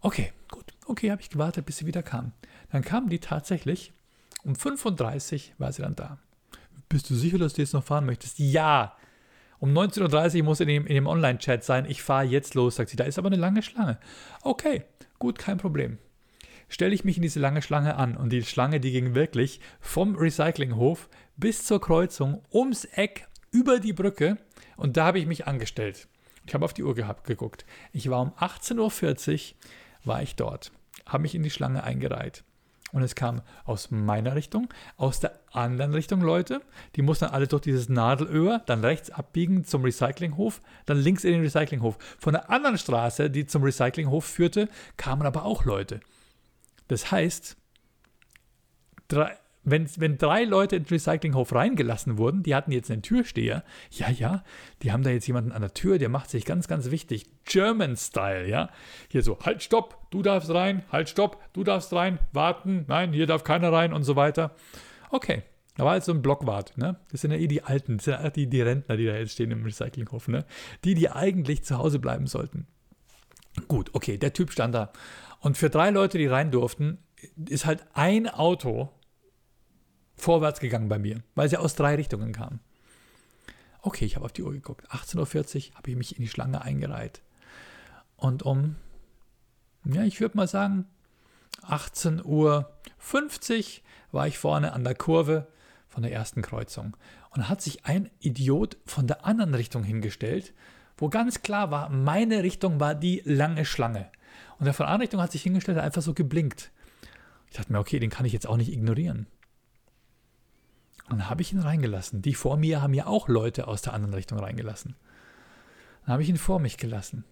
Okay, 0.00 0.32
gut. 0.48 0.72
Okay, 0.86 1.10
habe 1.10 1.22
ich 1.22 1.30
gewartet, 1.30 1.66
bis 1.66 1.78
sie 1.78 1.86
wieder 1.86 2.02
kam. 2.02 2.32
Dann 2.70 2.82
kam 2.82 3.08
die 3.08 3.18
tatsächlich. 3.18 3.92
Um 4.44 4.54
35 4.54 5.54
war 5.58 5.72
sie 5.72 5.82
dann 5.82 5.96
da. 5.96 6.18
Bist 6.88 7.10
du 7.10 7.14
sicher, 7.14 7.38
dass 7.38 7.54
du 7.54 7.62
jetzt 7.62 7.74
noch 7.74 7.84
fahren 7.84 8.06
möchtest? 8.06 8.38
Ja. 8.38 8.96
Um 9.58 9.72
19.30 9.72 10.38
Uhr 10.38 10.44
muss 10.44 10.60
in 10.60 10.68
dem, 10.68 10.86
in 10.86 10.94
dem 10.94 11.06
Online-Chat 11.06 11.64
sein. 11.64 11.86
Ich 11.88 12.02
fahre 12.02 12.24
jetzt 12.24 12.54
los, 12.54 12.76
sagt 12.76 12.90
sie. 12.90 12.96
Da 12.96 13.04
ist 13.04 13.18
aber 13.18 13.28
eine 13.28 13.36
lange 13.36 13.62
Schlange. 13.62 13.98
Okay, 14.42 14.84
gut, 15.18 15.38
kein 15.38 15.58
Problem 15.58 15.98
stelle 16.72 16.94
ich 16.94 17.04
mich 17.04 17.16
in 17.16 17.22
diese 17.22 17.38
lange 17.38 17.60
Schlange 17.60 17.96
an. 17.96 18.16
Und 18.16 18.30
die 18.30 18.42
Schlange, 18.42 18.80
die 18.80 18.92
ging 18.92 19.14
wirklich 19.14 19.60
vom 19.80 20.16
Recyclinghof 20.16 21.08
bis 21.36 21.64
zur 21.64 21.80
Kreuzung, 21.80 22.42
ums 22.52 22.86
Eck, 22.86 23.28
über 23.50 23.78
die 23.78 23.92
Brücke. 23.92 24.38
Und 24.76 24.96
da 24.96 25.04
habe 25.04 25.18
ich 25.18 25.26
mich 25.26 25.46
angestellt. 25.46 26.08
Ich 26.46 26.54
habe 26.54 26.64
auf 26.64 26.72
die 26.72 26.82
Uhr 26.82 26.94
gehabt, 26.94 27.26
geguckt. 27.26 27.66
Ich 27.92 28.08
war 28.08 28.20
um 28.22 28.32
18.40 28.32 29.52
Uhr, 29.52 29.56
war 30.04 30.22
ich 30.22 30.34
dort, 30.34 30.72
habe 31.06 31.22
mich 31.22 31.34
in 31.34 31.42
die 31.42 31.50
Schlange 31.50 31.84
eingereiht. 31.84 32.42
Und 32.92 33.02
es 33.02 33.14
kam 33.14 33.42
aus 33.64 33.90
meiner 33.90 34.34
Richtung, 34.34 34.68
aus 34.96 35.20
der 35.20 35.38
anderen 35.52 35.94
Richtung 35.94 36.20
Leute. 36.20 36.62
Die 36.96 37.02
mussten 37.02 37.26
alle 37.26 37.46
durch 37.46 37.62
dieses 37.62 37.88
Nadelöhr, 37.88 38.62
dann 38.66 38.84
rechts 38.84 39.10
abbiegen 39.10 39.64
zum 39.64 39.84
Recyclinghof, 39.84 40.60
dann 40.86 40.98
links 40.98 41.24
in 41.24 41.32
den 41.32 41.42
Recyclinghof. 41.42 41.98
Von 42.18 42.32
der 42.32 42.50
anderen 42.50 42.78
Straße, 42.78 43.30
die 43.30 43.46
zum 43.46 43.62
Recyclinghof 43.62 44.24
führte, 44.24 44.68
kamen 44.96 45.26
aber 45.26 45.44
auch 45.44 45.64
Leute. 45.64 46.00
Das 46.92 47.10
heißt, 47.10 47.56
drei, 49.08 49.38
wenn, 49.64 49.88
wenn 49.96 50.18
drei 50.18 50.44
Leute 50.44 50.76
in 50.76 50.82
den 50.82 50.90
Recyclinghof 50.90 51.54
reingelassen 51.54 52.18
wurden, 52.18 52.42
die 52.42 52.54
hatten 52.54 52.70
jetzt 52.70 52.90
einen 52.90 53.00
Türsteher, 53.00 53.64
ja, 53.90 54.10
ja, 54.10 54.44
die 54.82 54.92
haben 54.92 55.02
da 55.02 55.08
jetzt 55.08 55.26
jemanden 55.26 55.52
an 55.52 55.62
der 55.62 55.72
Tür, 55.72 55.96
der 55.96 56.10
macht 56.10 56.28
sich 56.28 56.44
ganz, 56.44 56.68
ganz 56.68 56.90
wichtig, 56.90 57.30
German 57.46 57.96
Style, 57.96 58.46
ja. 58.46 58.68
Hier 59.08 59.22
so, 59.22 59.38
halt, 59.40 59.62
stopp, 59.62 60.10
du 60.10 60.20
darfst 60.20 60.50
rein, 60.50 60.84
halt, 60.92 61.08
stopp, 61.08 61.42
du 61.54 61.64
darfst 61.64 61.94
rein, 61.94 62.18
warten, 62.34 62.84
nein, 62.88 63.14
hier 63.14 63.26
darf 63.26 63.42
keiner 63.42 63.72
rein 63.72 63.94
und 63.94 64.02
so 64.02 64.14
weiter. 64.14 64.54
Okay, 65.08 65.44
da 65.78 65.86
war 65.86 65.94
jetzt 65.94 66.04
so 66.04 66.12
ein 66.12 66.20
Blockwart, 66.20 66.76
ne? 66.76 67.00
Das 67.10 67.22
sind 67.22 67.30
ja 67.30 67.38
eh 67.38 67.46
die 67.46 67.62
Alten, 67.62 67.96
das 67.96 68.04
sind 68.04 68.22
ja 68.22 68.28
die, 68.28 68.48
die 68.48 68.60
Rentner, 68.60 68.98
die 68.98 69.06
da 69.06 69.14
jetzt 69.14 69.32
stehen 69.32 69.50
im 69.50 69.64
Recyclinghof, 69.64 70.28
ne? 70.28 70.44
Die, 70.84 70.94
die 70.94 71.08
eigentlich 71.08 71.64
zu 71.64 71.78
Hause 71.78 72.00
bleiben 72.00 72.26
sollten. 72.26 72.66
Gut, 73.66 73.88
okay, 73.94 74.18
der 74.18 74.34
Typ 74.34 74.52
stand 74.52 74.74
da 74.74 74.92
und 75.42 75.58
für 75.58 75.70
drei 75.70 75.90
Leute, 75.90 76.18
die 76.18 76.26
rein 76.28 76.52
durften, 76.52 76.98
ist 77.48 77.66
halt 77.66 77.84
ein 77.94 78.28
Auto 78.28 78.90
vorwärts 80.14 80.60
gegangen 80.60 80.88
bei 80.88 81.00
mir, 81.00 81.22
weil 81.34 81.48
sie 81.48 81.56
aus 81.56 81.74
drei 81.74 81.96
Richtungen 81.96 82.32
kam. 82.32 82.60
Okay, 83.80 84.04
ich 84.04 84.14
habe 84.14 84.24
auf 84.24 84.32
die 84.32 84.44
Uhr 84.44 84.52
geguckt. 84.52 84.88
18.40 84.90 85.70
Uhr 85.70 85.74
habe 85.74 85.90
ich 85.90 85.96
mich 85.96 86.16
in 86.16 86.22
die 86.22 86.28
Schlange 86.28 86.62
eingereiht. 86.62 87.22
Und 88.16 88.44
um, 88.44 88.76
ja, 89.84 90.04
ich 90.04 90.20
würde 90.20 90.36
mal 90.36 90.46
sagen, 90.46 90.86
18.50 91.62 92.22
Uhr 92.24 92.70
war 94.12 94.28
ich 94.28 94.38
vorne 94.38 94.72
an 94.74 94.84
der 94.84 94.94
Kurve 94.94 95.48
von 95.88 96.04
der 96.04 96.12
ersten 96.12 96.42
Kreuzung. 96.42 96.96
Und 97.30 97.48
hat 97.48 97.60
sich 97.60 97.84
ein 97.84 98.10
Idiot 98.20 98.76
von 98.86 99.08
der 99.08 99.26
anderen 99.26 99.56
Richtung 99.56 99.82
hingestellt, 99.82 100.54
wo 100.96 101.08
ganz 101.08 101.42
klar 101.42 101.72
war, 101.72 101.88
meine 101.88 102.44
Richtung 102.44 102.78
war 102.78 102.94
die 102.94 103.22
lange 103.24 103.64
Schlange. 103.64 104.08
Und 104.62 104.66
der 104.66 104.74
von 104.74 104.86
Anrichtung 104.86 105.20
hat 105.20 105.32
sich 105.32 105.42
hingestellt, 105.42 105.76
hat 105.76 105.84
einfach 105.84 106.02
so 106.02 106.14
geblinkt. 106.14 106.70
Ich 107.50 107.56
dachte 107.56 107.72
mir, 107.72 107.80
okay, 107.80 107.98
den 107.98 108.10
kann 108.10 108.26
ich 108.26 108.32
jetzt 108.32 108.46
auch 108.46 108.56
nicht 108.56 108.70
ignorieren. 108.70 109.26
Und 111.10 111.18
dann 111.18 111.28
habe 111.28 111.42
ich 111.42 111.52
ihn 111.52 111.58
reingelassen. 111.58 112.22
Die 112.22 112.34
vor 112.34 112.56
mir 112.56 112.80
haben 112.80 112.94
ja 112.94 113.08
auch 113.08 113.26
Leute 113.26 113.66
aus 113.66 113.82
der 113.82 113.92
anderen 113.92 114.14
Richtung 114.14 114.38
reingelassen. 114.38 114.94
Dann 116.02 116.12
habe 116.12 116.22
ich 116.22 116.28
ihn 116.28 116.36
vor 116.36 116.60
mich 116.60 116.76
gelassen. 116.76 117.24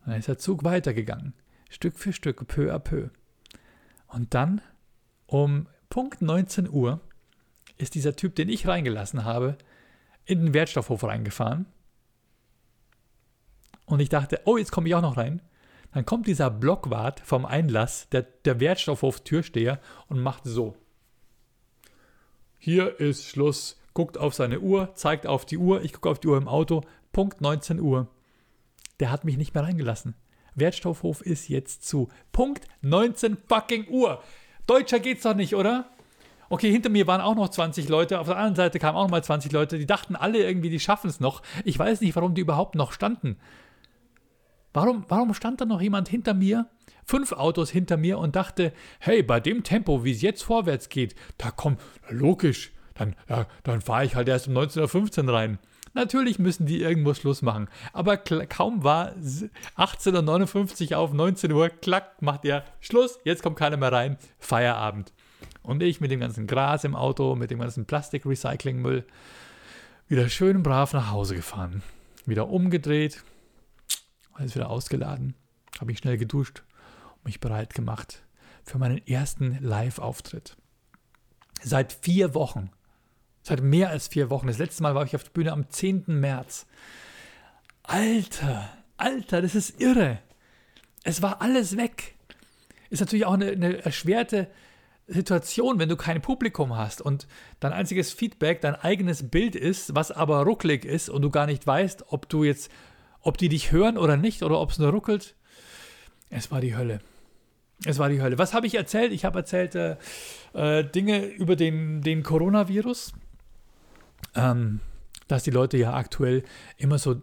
Und 0.00 0.12
dann 0.12 0.18
ist 0.20 0.26
der 0.26 0.38
Zug 0.38 0.64
weitergegangen. 0.64 1.34
Stück 1.68 1.98
für 1.98 2.14
Stück, 2.14 2.48
peu 2.48 2.74
à 2.74 2.78
peu. 2.78 3.10
Und 4.06 4.32
dann 4.32 4.62
um 5.26 5.66
Punkt 5.90 6.22
19 6.22 6.66
Uhr 6.66 7.02
ist 7.76 7.94
dieser 7.94 8.16
Typ, 8.16 8.36
den 8.36 8.48
ich 8.48 8.66
reingelassen 8.66 9.26
habe, 9.26 9.58
in 10.24 10.46
den 10.46 10.54
Wertstoffhof 10.54 11.04
reingefahren. 11.04 11.66
Und 13.84 14.00
ich 14.00 14.08
dachte, 14.08 14.40
oh, 14.46 14.56
jetzt 14.56 14.72
komme 14.72 14.88
ich 14.88 14.94
auch 14.94 15.02
noch 15.02 15.18
rein. 15.18 15.42
Dann 15.92 16.06
kommt 16.06 16.26
dieser 16.26 16.50
Blockwart 16.50 17.20
vom 17.20 17.44
Einlass, 17.44 18.08
der, 18.10 18.22
der 18.22 18.60
Wertstoffhof-Türsteher 18.60 19.78
und 20.08 20.20
macht 20.20 20.42
so. 20.44 20.74
Hier 22.58 23.00
ist 23.00 23.26
Schluss. 23.26 23.78
Guckt 23.94 24.16
auf 24.16 24.32
seine 24.32 24.60
Uhr, 24.60 24.94
zeigt 24.94 25.26
auf 25.26 25.44
die 25.44 25.58
Uhr. 25.58 25.82
Ich 25.82 25.92
gucke 25.92 26.08
auf 26.08 26.18
die 26.18 26.28
Uhr 26.28 26.38
im 26.38 26.48
Auto. 26.48 26.82
Punkt 27.12 27.42
19 27.42 27.78
Uhr. 27.78 28.08
Der 29.00 29.10
hat 29.10 29.24
mich 29.24 29.36
nicht 29.36 29.54
mehr 29.54 29.64
reingelassen. 29.64 30.14
Wertstoffhof 30.54 31.20
ist 31.20 31.48
jetzt 31.48 31.86
zu. 31.86 32.08
Punkt 32.30 32.66
19 32.80 33.36
fucking 33.48 33.88
Uhr. 33.88 34.22
Deutscher 34.66 35.00
geht's 35.00 35.24
doch 35.24 35.34
nicht, 35.34 35.54
oder? 35.54 35.90
Okay, 36.48 36.70
hinter 36.70 36.90
mir 36.90 37.06
waren 37.06 37.20
auch 37.20 37.34
noch 37.34 37.48
20 37.48 37.88
Leute, 37.88 38.20
auf 38.20 38.26
der 38.26 38.36
anderen 38.36 38.56
Seite 38.56 38.78
kamen 38.78 38.96
auch 38.96 39.04
noch 39.04 39.10
mal 39.10 39.24
20 39.24 39.52
Leute, 39.52 39.78
die 39.78 39.86
dachten 39.86 40.16
alle 40.16 40.38
irgendwie, 40.38 40.68
die 40.68 40.80
schaffen 40.80 41.08
es 41.08 41.18
noch. 41.18 41.42
Ich 41.64 41.78
weiß 41.78 42.02
nicht, 42.02 42.14
warum 42.14 42.34
die 42.34 42.42
überhaupt 42.42 42.74
noch 42.74 42.92
standen. 42.92 43.38
Warum, 44.72 45.04
warum 45.08 45.34
stand 45.34 45.60
da 45.60 45.64
noch 45.64 45.80
jemand 45.80 46.08
hinter 46.08 46.34
mir, 46.34 46.66
fünf 47.04 47.32
Autos 47.32 47.70
hinter 47.70 47.96
mir 47.96 48.18
und 48.18 48.36
dachte, 48.36 48.72
hey, 49.00 49.22
bei 49.22 49.40
dem 49.40 49.64
Tempo, 49.64 50.04
wie 50.04 50.12
es 50.12 50.22
jetzt 50.22 50.42
vorwärts 50.42 50.88
geht, 50.88 51.14
da 51.38 51.50
kommt, 51.50 51.80
logisch, 52.08 52.72
dann, 52.94 53.14
ja, 53.28 53.46
dann 53.64 53.80
fahre 53.80 54.04
ich 54.04 54.14
halt 54.14 54.28
erst 54.28 54.48
um 54.48 54.54
19.15 54.54 55.26
Uhr 55.26 55.34
rein. 55.34 55.58
Natürlich 55.94 56.38
müssen 56.38 56.64
die 56.64 56.80
irgendwo 56.80 57.12
Schluss 57.12 57.42
machen. 57.42 57.68
Aber 57.92 58.16
kaum 58.16 58.82
war 58.82 59.12
18.59 59.76 60.92
Uhr 60.92 60.98
auf 60.98 61.12
19 61.12 61.52
Uhr, 61.52 61.68
klack, 61.68 62.22
macht 62.22 62.46
er 62.46 62.64
Schluss, 62.80 63.18
jetzt 63.24 63.42
kommt 63.42 63.56
keiner 63.56 63.76
mehr 63.76 63.92
rein, 63.92 64.16
Feierabend. 64.38 65.12
Und 65.62 65.82
ich 65.82 66.00
mit 66.00 66.10
dem 66.10 66.20
ganzen 66.20 66.46
Gras 66.46 66.84
im 66.84 66.96
Auto, 66.96 67.34
mit 67.34 67.50
dem 67.50 67.60
ganzen 67.60 67.84
Plastikrecyclingmüll, 67.84 69.04
wieder 70.08 70.28
schön 70.28 70.62
brav 70.62 70.92
nach 70.94 71.10
Hause 71.10 71.34
gefahren. 71.34 71.82
Wieder 72.24 72.48
umgedreht, 72.48 73.22
alles 74.34 74.54
wieder 74.54 74.70
ausgeladen, 74.70 75.34
habe 75.80 75.92
ich 75.92 75.98
schnell 75.98 76.18
geduscht 76.18 76.62
und 77.16 77.24
mich 77.26 77.40
bereit 77.40 77.74
gemacht 77.74 78.22
für 78.64 78.78
meinen 78.78 79.06
ersten 79.06 79.58
Live-Auftritt. 79.60 80.56
Seit 81.62 81.92
vier 81.92 82.34
Wochen 82.34 82.70
Seit 83.42 83.60
mehr 83.60 83.90
als 83.90 84.06
vier 84.08 84.30
Wochen. 84.30 84.46
Das 84.46 84.58
letzte 84.58 84.82
Mal 84.82 84.94
war 84.94 85.04
ich 85.04 85.16
auf 85.16 85.24
der 85.24 85.32
Bühne 85.32 85.52
am 85.52 85.68
10. 85.68 86.04
März. 86.06 86.66
Alter, 87.82 88.70
Alter, 88.96 89.42
das 89.42 89.56
ist 89.56 89.80
irre. 89.80 90.20
Es 91.02 91.22
war 91.22 91.42
alles 91.42 91.76
weg. 91.76 92.14
Ist 92.90 93.00
natürlich 93.00 93.26
auch 93.26 93.32
eine, 93.32 93.50
eine 93.50 93.84
erschwerte 93.84 94.48
Situation, 95.08 95.80
wenn 95.80 95.88
du 95.88 95.96
kein 95.96 96.22
Publikum 96.22 96.76
hast 96.76 97.02
und 97.02 97.26
dein 97.58 97.72
einziges 97.72 98.12
Feedback 98.12 98.60
dein 98.60 98.76
eigenes 98.76 99.28
Bild 99.28 99.56
ist, 99.56 99.96
was 99.96 100.12
aber 100.12 100.44
rucklig 100.44 100.84
ist 100.84 101.08
und 101.08 101.22
du 101.22 101.30
gar 101.30 101.46
nicht 101.46 101.66
weißt, 101.66 102.12
ob 102.12 102.28
du 102.28 102.44
jetzt, 102.44 102.70
ob 103.22 103.38
die 103.38 103.48
dich 103.48 103.72
hören 103.72 103.96
oder 103.98 104.16
nicht 104.16 104.42
oder 104.42 104.60
ob 104.60 104.70
es 104.70 104.78
nur 104.78 104.90
ruckelt. 104.90 105.34
Es 106.30 106.50
war 106.50 106.60
die 106.60 106.76
Hölle. 106.76 107.00
Es 107.84 107.98
war 107.98 108.08
die 108.08 108.22
Hölle. 108.22 108.38
Was 108.38 108.54
habe 108.54 108.66
ich 108.66 108.74
erzählt? 108.74 109.12
Ich 109.12 109.24
habe 109.24 109.40
erzählt 109.40 109.74
äh, 109.74 109.96
äh, 110.54 110.84
Dinge 110.84 111.24
über 111.24 111.56
den, 111.56 112.02
den 112.02 112.22
Coronavirus 112.22 113.12
ähm, 114.34 114.80
dass 115.28 115.42
die 115.42 115.50
Leute 115.50 115.76
ja 115.76 115.94
aktuell 115.94 116.42
immer 116.76 116.98
so 116.98 117.22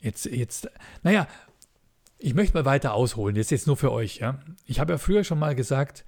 jetzt, 0.00 0.26
jetzt, 0.26 0.68
naja, 1.02 1.26
ich 2.18 2.34
möchte 2.34 2.56
mal 2.56 2.64
weiter 2.64 2.94
ausholen, 2.94 3.36
jetzt 3.36 3.50
jetzt 3.50 3.66
nur 3.66 3.76
für 3.76 3.92
euch. 3.92 4.18
Ja? 4.18 4.40
Ich 4.66 4.80
habe 4.80 4.92
ja 4.92 4.98
früher 4.98 5.24
schon 5.24 5.38
mal 5.38 5.54
gesagt, 5.54 6.04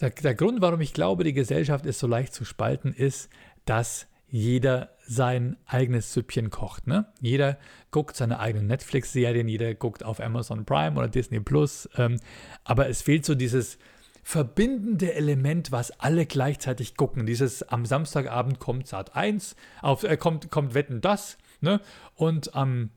der, 0.00 0.10
der 0.10 0.34
Grund, 0.34 0.60
warum 0.60 0.80
ich 0.80 0.92
glaube, 0.92 1.24
die 1.24 1.32
Gesellschaft 1.32 1.86
ist 1.86 1.98
so 1.98 2.06
leicht 2.06 2.34
zu 2.34 2.44
spalten, 2.44 2.92
ist, 2.92 3.30
dass 3.64 4.06
jeder 4.28 4.90
sein 5.06 5.56
eigenes 5.66 6.12
Süppchen 6.12 6.50
kocht. 6.50 6.86
Ne? 6.86 7.06
Jeder 7.20 7.58
guckt 7.90 8.16
seine 8.16 8.40
eigenen 8.40 8.66
Netflix-Serien, 8.66 9.48
jeder 9.48 9.74
guckt 9.74 10.04
auf 10.04 10.20
Amazon 10.20 10.64
Prime 10.64 10.96
oder 10.96 11.08
Disney 11.08 11.40
Plus. 11.40 11.88
Ähm, 11.96 12.18
aber 12.64 12.88
es 12.88 13.02
fehlt 13.02 13.24
so 13.24 13.34
dieses, 13.34 13.78
verbindende 14.26 15.14
Element, 15.14 15.70
was 15.70 15.92
alle 16.00 16.26
gleichzeitig 16.26 16.96
gucken. 16.96 17.26
Dieses 17.26 17.62
am 17.62 17.86
Samstagabend 17.86 18.58
kommt 18.58 18.88
Sat 18.88 19.14
1, 19.14 19.54
auf, 19.82 20.02
äh, 20.02 20.16
kommt, 20.16 20.50
kommt 20.50 20.74
Wetten 20.74 21.00
das, 21.00 21.38
ne? 21.60 21.80
Und 22.16 22.52
am, 22.56 22.90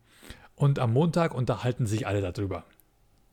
und 0.56 0.80
am 0.80 0.92
Montag 0.92 1.36
unterhalten 1.36 1.86
sich 1.86 2.08
alle 2.08 2.22
darüber. 2.22 2.66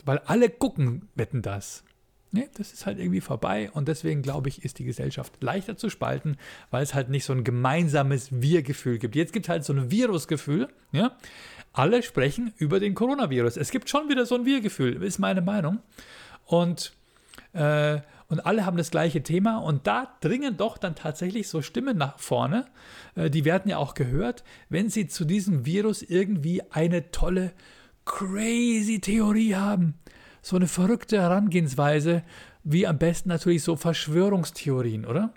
Weil 0.05 0.19
alle 0.27 0.51
gucken 0.51 1.09
Wetten 1.15 1.41
das. 1.41 1.85
Ne, 2.33 2.49
das 2.55 2.73
ist 2.73 2.87
halt 2.87 2.99
irgendwie 2.99 3.21
vorbei 3.21 3.71
und 3.73 3.87
deswegen 3.87 4.21
glaube 4.21 4.49
ich, 4.49 4.65
ist 4.65 4.81
die 4.81 4.85
Gesellschaft 4.85 5.33
leichter 5.41 5.77
zu 5.77 5.91
spalten, 5.91 6.37
weil 6.71 6.83
es 6.83 6.93
halt 6.93 7.09
nicht 7.09 7.25
so 7.25 7.33
ein 7.33 7.45
gemeinsames 7.45 8.43
Wir-Gefühl 8.43 8.99
gibt. 8.99 9.15
Jetzt 9.15 9.33
gibt 9.33 9.47
es 9.47 9.49
halt 9.49 9.65
so 9.65 9.73
ein 9.73 9.91
Virusgefühl. 9.93 10.69
Ja? 10.91 11.17
Alle 11.73 12.03
sprechen 12.03 12.53
über 12.57 12.81
den 12.81 12.95
Coronavirus. 12.95 13.57
Es 13.57 13.71
gibt 13.71 13.89
schon 13.89 14.09
wieder 14.09 14.27
so 14.27 14.35
ein 14.35 14.45
Wir-Gefühl, 14.45 15.03
ist 15.03 15.19
meine 15.19 15.41
Meinung. 15.41 15.79
Und 16.47 16.93
äh, 17.53 18.01
und 18.29 18.45
alle 18.45 18.67
haben 18.67 18.77
das 18.77 18.91
gleiche 18.91 19.23
Thema 19.23 19.59
und 19.59 19.87
da 19.87 20.17
dringen 20.21 20.57
doch 20.57 20.79
dann 20.79 20.97
tatsächlich 20.97 21.49
so 21.49 21.63
Stimmen 21.63 21.97
nach 21.97 22.19
vorne, 22.19 22.67
äh, 23.15 23.31
die 23.31 23.45
werden 23.45 23.71
ja 23.71 23.79
auch 23.79 23.95
gehört, 23.95 24.43
wenn 24.69 24.91
sie 24.91 25.07
zu 25.07 25.25
diesem 25.25 25.65
Virus 25.65 26.03
irgendwie 26.03 26.63
eine 26.73 27.13
tolle, 27.13 27.53
crazy 28.05 29.01
Theorie 29.01 29.55
haben. 29.55 29.95
So 30.47 30.55
eine 30.55 30.69
verrückte 30.69 31.21
Herangehensweise, 31.21 32.23
wie 32.63 32.87
am 32.87 32.99
besten 32.99 33.31
natürlich 33.31 33.65
so 33.65 33.75
Verschwörungstheorien, 33.75 35.05
oder? 35.05 35.35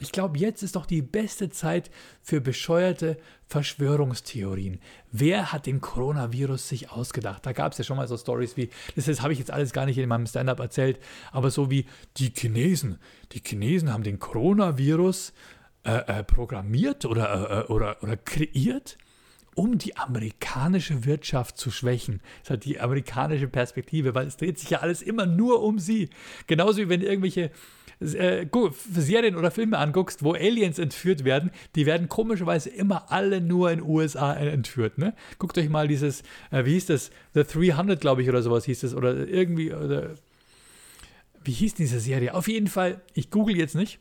Ich 0.00 0.12
glaube, 0.12 0.36
jetzt 0.36 0.62
ist 0.62 0.76
doch 0.76 0.84
die 0.84 1.00
beste 1.00 1.48
Zeit 1.48 1.90
für 2.20 2.42
bescheuerte 2.42 3.16
Verschwörungstheorien. 3.46 4.80
Wer 5.12 5.50
hat 5.50 5.64
den 5.64 5.80
Coronavirus 5.80 6.68
sich 6.68 6.90
ausgedacht? 6.90 7.46
Da 7.46 7.52
gab 7.52 7.72
es 7.72 7.78
ja 7.78 7.84
schon 7.84 7.96
mal 7.96 8.06
so 8.06 8.18
Stories 8.18 8.58
wie, 8.58 8.68
das, 8.96 9.06
das 9.06 9.22
habe 9.22 9.32
ich 9.32 9.38
jetzt 9.38 9.50
alles 9.50 9.72
gar 9.72 9.86
nicht 9.86 9.96
in 9.96 10.10
meinem 10.10 10.26
Stand-up 10.26 10.60
erzählt, 10.60 11.00
aber 11.30 11.50
so 11.50 11.70
wie 11.70 11.86
die 12.18 12.34
Chinesen. 12.36 12.98
Die 13.32 13.40
Chinesen 13.42 13.94
haben 13.94 14.02
den 14.02 14.18
Coronavirus 14.18 15.32
äh, 15.84 16.18
äh, 16.18 16.22
programmiert 16.22 17.06
oder, 17.06 17.64
äh, 17.66 17.72
oder, 17.72 18.02
oder 18.02 18.18
kreiert 18.18 18.98
um 19.54 19.78
die 19.78 19.96
amerikanische 19.96 21.04
Wirtschaft 21.04 21.58
zu 21.58 21.70
schwächen. 21.70 22.20
Das 22.42 22.50
hat 22.50 22.64
die 22.64 22.80
amerikanische 22.80 23.48
Perspektive, 23.48 24.14
weil 24.14 24.26
es 24.26 24.36
dreht 24.36 24.58
sich 24.58 24.70
ja 24.70 24.78
alles 24.78 25.02
immer 25.02 25.26
nur 25.26 25.62
um 25.62 25.78
sie. 25.78 26.08
Genauso 26.46 26.78
wie 26.78 26.88
wenn 26.88 27.02
irgendwelche 27.02 27.50
äh, 28.00 28.46
Serien 28.94 29.36
oder 29.36 29.50
Filme 29.50 29.78
anguckst, 29.78 30.24
wo 30.24 30.32
Aliens 30.32 30.78
entführt 30.78 31.24
werden, 31.24 31.50
die 31.74 31.86
werden 31.86 32.08
komischerweise 32.08 32.70
immer 32.70 33.12
alle 33.12 33.40
nur 33.40 33.70
in 33.70 33.82
USA 33.82 34.34
entführt. 34.34 34.98
Ne? 34.98 35.14
Guckt 35.38 35.56
euch 35.58 35.68
mal 35.68 35.88
dieses, 35.88 36.22
äh, 36.50 36.64
wie 36.64 36.72
hieß 36.72 36.86
das? 36.86 37.10
The 37.34 37.44
300, 37.44 38.00
glaube 38.00 38.22
ich, 38.22 38.28
oder 38.28 38.42
sowas 38.42 38.64
hieß 38.64 38.80
das. 38.80 38.94
Oder 38.94 39.28
irgendwie, 39.28 39.72
oder, 39.72 40.14
wie 41.44 41.52
hieß 41.52 41.74
diese 41.74 42.00
Serie? 42.00 42.34
Auf 42.34 42.48
jeden 42.48 42.68
Fall, 42.68 43.00
ich 43.14 43.30
google 43.30 43.56
jetzt 43.56 43.74
nicht. 43.74 43.98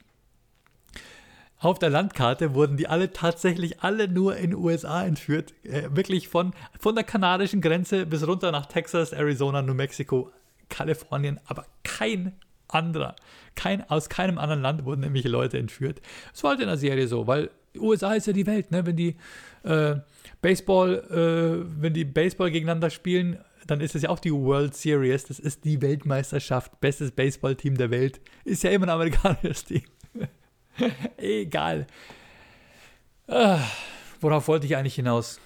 Auf 1.61 1.77
der 1.77 1.91
Landkarte 1.91 2.55
wurden 2.55 2.75
die 2.75 2.87
alle 2.87 3.13
tatsächlich 3.13 3.81
alle 3.81 4.07
nur 4.07 4.35
in 4.35 4.55
USA 4.55 5.05
entführt. 5.05 5.53
Äh, 5.63 5.89
wirklich 5.91 6.27
von, 6.27 6.53
von 6.79 6.95
der 6.95 7.03
kanadischen 7.03 7.61
Grenze 7.61 8.07
bis 8.07 8.25
runter 8.25 8.51
nach 8.51 8.65
Texas, 8.65 9.13
Arizona, 9.13 9.61
New 9.61 9.75
Mexico, 9.75 10.31
Kalifornien, 10.69 11.39
aber 11.45 11.67
kein 11.83 12.33
anderer. 12.67 13.15
Kein, 13.53 13.87
aus 13.91 14.09
keinem 14.09 14.39
anderen 14.39 14.63
Land 14.63 14.85
wurden 14.85 15.01
nämlich 15.01 15.23
Leute 15.25 15.59
entführt. 15.59 16.01
Das 16.31 16.43
war 16.43 16.51
halt 16.51 16.61
in 16.61 16.67
der 16.67 16.77
Serie 16.77 17.07
so, 17.07 17.27
weil 17.27 17.51
USA 17.77 18.13
ist 18.13 18.25
ja 18.25 18.33
die 18.33 18.47
Welt, 18.47 18.71
ne? 18.71 18.83
Wenn 18.87 18.95
die 18.95 19.15
äh, 19.61 19.97
Baseball, 20.41 20.95
äh, 21.11 21.63
wenn 21.79 21.93
die 21.93 22.05
Baseball 22.05 22.49
gegeneinander 22.49 22.89
spielen, 22.89 23.37
dann 23.67 23.81
ist 23.81 23.93
es 23.93 24.01
ja 24.01 24.09
auch 24.09 24.19
die 24.19 24.33
World 24.33 24.75
Series. 24.75 25.25
Das 25.25 25.37
ist 25.37 25.63
die 25.63 25.79
Weltmeisterschaft. 25.83 26.81
Bestes 26.81 27.11
Baseballteam 27.11 27.77
der 27.77 27.91
Welt. 27.91 28.19
Ist 28.45 28.63
ja 28.63 28.71
immer 28.71 28.87
ein 28.87 28.89
amerikanisches 28.89 29.65
Team. 29.65 29.83
Egal. 31.17 31.87
Ah, 33.27 33.59
worauf 34.19 34.47
wollte 34.47 34.65
ich 34.65 34.75
eigentlich 34.75 34.95
hinaus? 34.95 35.39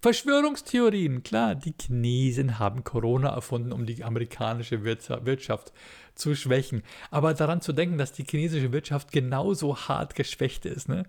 Verschwörungstheorien, 0.00 1.22
klar, 1.22 1.54
die 1.54 1.72
Chinesen 1.80 2.58
haben 2.58 2.84
Corona 2.84 3.30
erfunden, 3.30 3.72
um 3.72 3.86
die 3.86 4.04
amerikanische 4.04 4.84
Wirtschaft 4.84 5.72
zu 6.14 6.34
schwächen. 6.34 6.82
Aber 7.10 7.32
daran 7.32 7.62
zu 7.62 7.72
denken, 7.72 7.96
dass 7.96 8.12
die 8.12 8.24
chinesische 8.24 8.70
Wirtschaft 8.72 9.12
genauso 9.12 9.76
hart 9.76 10.14
geschwächt 10.14 10.66
ist, 10.66 10.88
ne? 10.88 11.04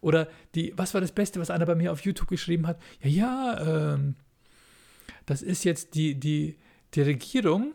Oder 0.00 0.28
die, 0.54 0.72
was 0.76 0.94
war 0.94 1.00
das 1.00 1.12
Beste, 1.12 1.40
was 1.40 1.50
einer 1.50 1.64
bei 1.64 1.76
mir 1.76 1.92
auf 1.92 2.00
YouTube 2.04 2.28
geschrieben 2.28 2.66
hat? 2.66 2.78
Ja, 3.00 3.08
ja, 3.08 3.94
ähm, 3.94 4.16
das 5.26 5.40
ist 5.40 5.64
jetzt 5.64 5.94
die, 5.94 6.14
die, 6.14 6.56
die 6.94 7.02
Regierung 7.02 7.72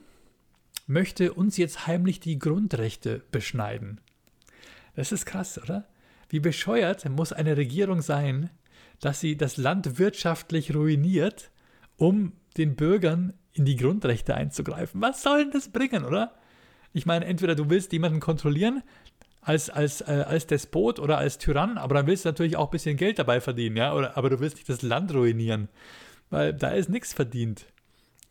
möchte 0.86 1.34
uns 1.34 1.58
jetzt 1.58 1.88
heimlich 1.88 2.20
die 2.20 2.38
Grundrechte 2.38 3.24
beschneiden. 3.32 4.02
Das 5.00 5.14
ist 5.14 5.26
krass, 5.26 5.58
oder? 5.58 5.86
Wie 6.28 6.42
bescheuert 6.42 7.08
muss 7.08 7.32
eine 7.32 7.56
Regierung 7.56 8.02
sein, 8.02 8.50
dass 9.00 9.22
sie 9.22 9.38
das 9.38 9.56
Land 9.56 9.98
wirtschaftlich 9.98 10.76
ruiniert, 10.76 11.52
um 11.96 12.34
den 12.58 12.76
Bürgern 12.76 13.32
in 13.54 13.64
die 13.64 13.78
Grundrechte 13.78 14.36
einzugreifen. 14.36 15.00
Was 15.00 15.24
soll 15.24 15.44
denn 15.46 15.52
das 15.52 15.70
bringen, 15.70 16.04
oder? 16.04 16.34
Ich 16.92 17.06
meine, 17.06 17.24
entweder 17.24 17.56
du 17.56 17.70
willst 17.70 17.94
jemanden 17.94 18.20
kontrollieren 18.20 18.84
als, 19.40 19.70
als, 19.70 20.02
äh, 20.02 20.26
als 20.28 20.48
Despot 20.48 21.00
oder 21.00 21.18
als 21.18 21.38
Tyrann, 21.38 21.78
aber 21.78 21.96
dann 21.96 22.06
willst 22.06 22.26
du 22.26 22.30
natürlich 22.30 22.58
auch 22.58 22.68
ein 22.68 22.72
bisschen 22.72 22.98
Geld 22.98 23.20
dabei 23.20 23.40
verdienen, 23.40 23.78
ja, 23.78 23.94
oder, 23.94 24.18
aber 24.18 24.30
du 24.30 24.42
willst 24.42 24.58
nicht 24.58 24.68
das 24.68 24.82
Land 24.82 25.14
ruinieren, 25.14 25.70
weil 26.30 26.54
da 26.54 26.72
ist 26.72 26.90
nichts 26.90 27.14
verdient. 27.14 27.68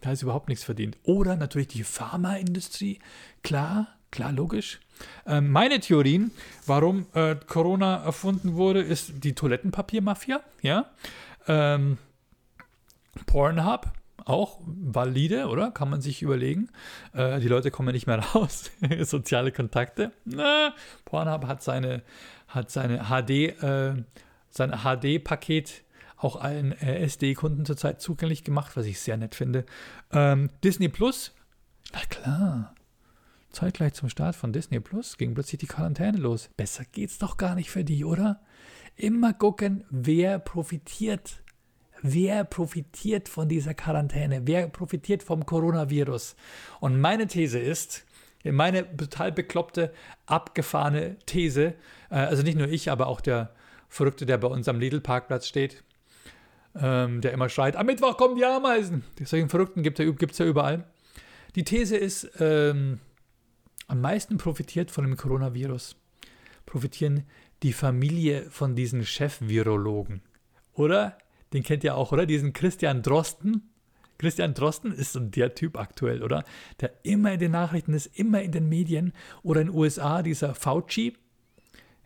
Da 0.03 0.13
ist 0.13 0.21
überhaupt 0.21 0.51
nichts 0.51 0.65
verdient. 0.65 0.99
Oder 1.03 1.35
natürlich 1.35 1.69
die 1.69 1.83
Pharmaindustrie, 1.83 2.99
klar, 3.43 3.98
klar, 4.11 4.33
logisch. 4.33 4.81
Ähm, 5.27 5.51
meine 5.51 5.81
Theorien, 5.81 6.31
warum 6.67 7.07
äh, 7.15 7.37
Corona 7.47 8.05
erfunden 8.05 8.55
wurde, 8.55 8.81
ist 8.81 9.25
die 9.25 9.35
Toilettenpapiermafia, 9.35 10.41
ja. 10.63 10.87
Ähm, 11.47 11.99
Pornhub, 13.27 13.93
auch 14.25 14.61
valide, 14.65 15.49
oder? 15.49 15.71
Kann 15.71 15.89
man 15.91 16.01
sich 16.01 16.23
überlegen. 16.23 16.69
Äh, 17.15 17.41
die 17.41 17.49
Leute 17.49 17.71
kommen 17.71 17.93
nicht 17.93 18.07
mehr 18.07 18.19
raus. 18.35 18.71
Soziale 19.03 19.53
Kontakte. 19.53 20.13
Na, 20.25 20.75
Pornhub 21.05 21.47
hat 21.47 21.63
seine, 21.63 22.03
hat 22.49 22.71
seine 22.71 23.05
HD, 23.05 23.63
äh, 23.63 23.95
sein 24.51 24.73
HD-Paket 24.73 25.83
auch 26.17 26.37
allen 26.37 26.73
äh, 26.73 26.99
SD-Kunden 27.05 27.65
zurzeit 27.65 28.01
zugänglich 28.01 28.45
gemacht, 28.45 28.77
was 28.77 28.87
ich 28.87 29.01
sehr 29.01 29.17
nett 29.17 29.35
finde. 29.35 29.65
Ähm, 30.13 30.51
Disney 30.65 30.89
Plus, 30.89 31.33
na 31.93 32.01
klar, 32.09 32.75
Zeitgleich 33.59 33.95
zum 33.95 34.09
Start 34.09 34.37
von 34.37 34.53
Disney 34.53 34.79
Plus 34.79 35.19
ging 35.19 35.35
plötzlich 35.35 35.59
die 35.59 35.67
Quarantäne 35.67 36.17
los. 36.17 36.49
Besser 36.57 36.85
geht's 36.93 37.19
doch 37.19 37.37
gar 37.37 37.57
nicht 37.57 37.73
für 37.73 37.83
die, 37.83 38.05
oder? 38.05 38.41
Immer 38.95 39.33
gucken, 39.33 39.83
wer 39.91 40.39
profitiert. 40.39 41.43
Wer 42.01 42.45
profitiert 42.45 43.29
von 43.29 43.49
dieser 43.49 43.75
Quarantäne? 43.75 44.43
Wer 44.45 44.69
profitiert 44.69 45.25
vom 45.25 45.45
Coronavirus? 45.45 46.37
Und 46.79 47.01
meine 47.01 47.27
These 47.27 47.59
ist, 47.59 48.07
meine 48.45 48.97
total 48.97 49.33
bekloppte, 49.33 49.93
abgefahrene 50.27 51.17
These, 51.27 51.75
äh, 52.11 52.15
also 52.15 52.45
nicht 52.45 52.59
nur 52.59 52.69
ich, 52.69 52.93
aber 52.93 53.09
auch 53.09 53.21
der 53.21 53.53
Verrückte, 53.89 54.25
der 54.25 54.39
bei 54.39 54.47
uns 54.47 54.69
am 54.69 54.79
Lidl-Parkplatz 54.79 55.49
steht, 55.49 55.83
ähm, 56.81 57.23
der 57.23 57.33
immer 57.33 57.49
schreit, 57.49 57.75
am 57.75 57.87
Mittwoch 57.87 58.19
kommen 58.19 58.37
die 58.37 58.45
Ameisen. 58.45 59.03
Solchen 59.25 59.49
Verrückten 59.49 59.83
gibt 59.83 59.99
es 59.99 60.07
ja, 60.39 60.45
ja 60.45 60.49
überall. 60.49 60.85
Die 61.57 61.65
These 61.65 61.97
ist, 61.97 62.31
ähm, 62.39 63.01
am 63.89 64.01
meisten 64.01 64.37
profitiert 64.37 64.91
von 64.91 65.05
dem 65.05 65.17
Coronavirus, 65.17 65.97
profitieren 66.67 67.25
die 67.63 67.73
Familie 67.73 68.49
von 68.51 68.77
diesen 68.77 69.05
Chef-Virologen. 69.05 70.23
Oder? 70.75 71.19
Den 71.53 71.63
kennt 71.63 71.83
ihr 71.83 71.97
auch, 71.97 72.13
oder? 72.13 72.27
Diesen 72.27 72.53
Christian 72.53 73.03
Drosten. 73.03 73.71
Christian 74.19 74.55
Drosten 74.55 74.93
ist 74.93 75.13
so 75.13 75.21
der 75.21 75.55
Typ 75.55 75.79
aktuell, 75.79 76.23
oder? 76.23 76.45
Der 76.81 76.93
immer 77.05 77.33
in 77.33 77.41
den 77.41 77.53
Nachrichten 77.53 77.95
ist, 77.95 78.07
immer 78.19 78.43
in 78.43 78.53
den 78.53 78.69
Medien. 78.69 79.13
Oder 79.43 79.63
in 79.63 79.69
den 79.69 79.77
USA 79.77 80.23
dieser 80.23 80.55
Fauci. 80.55 81.17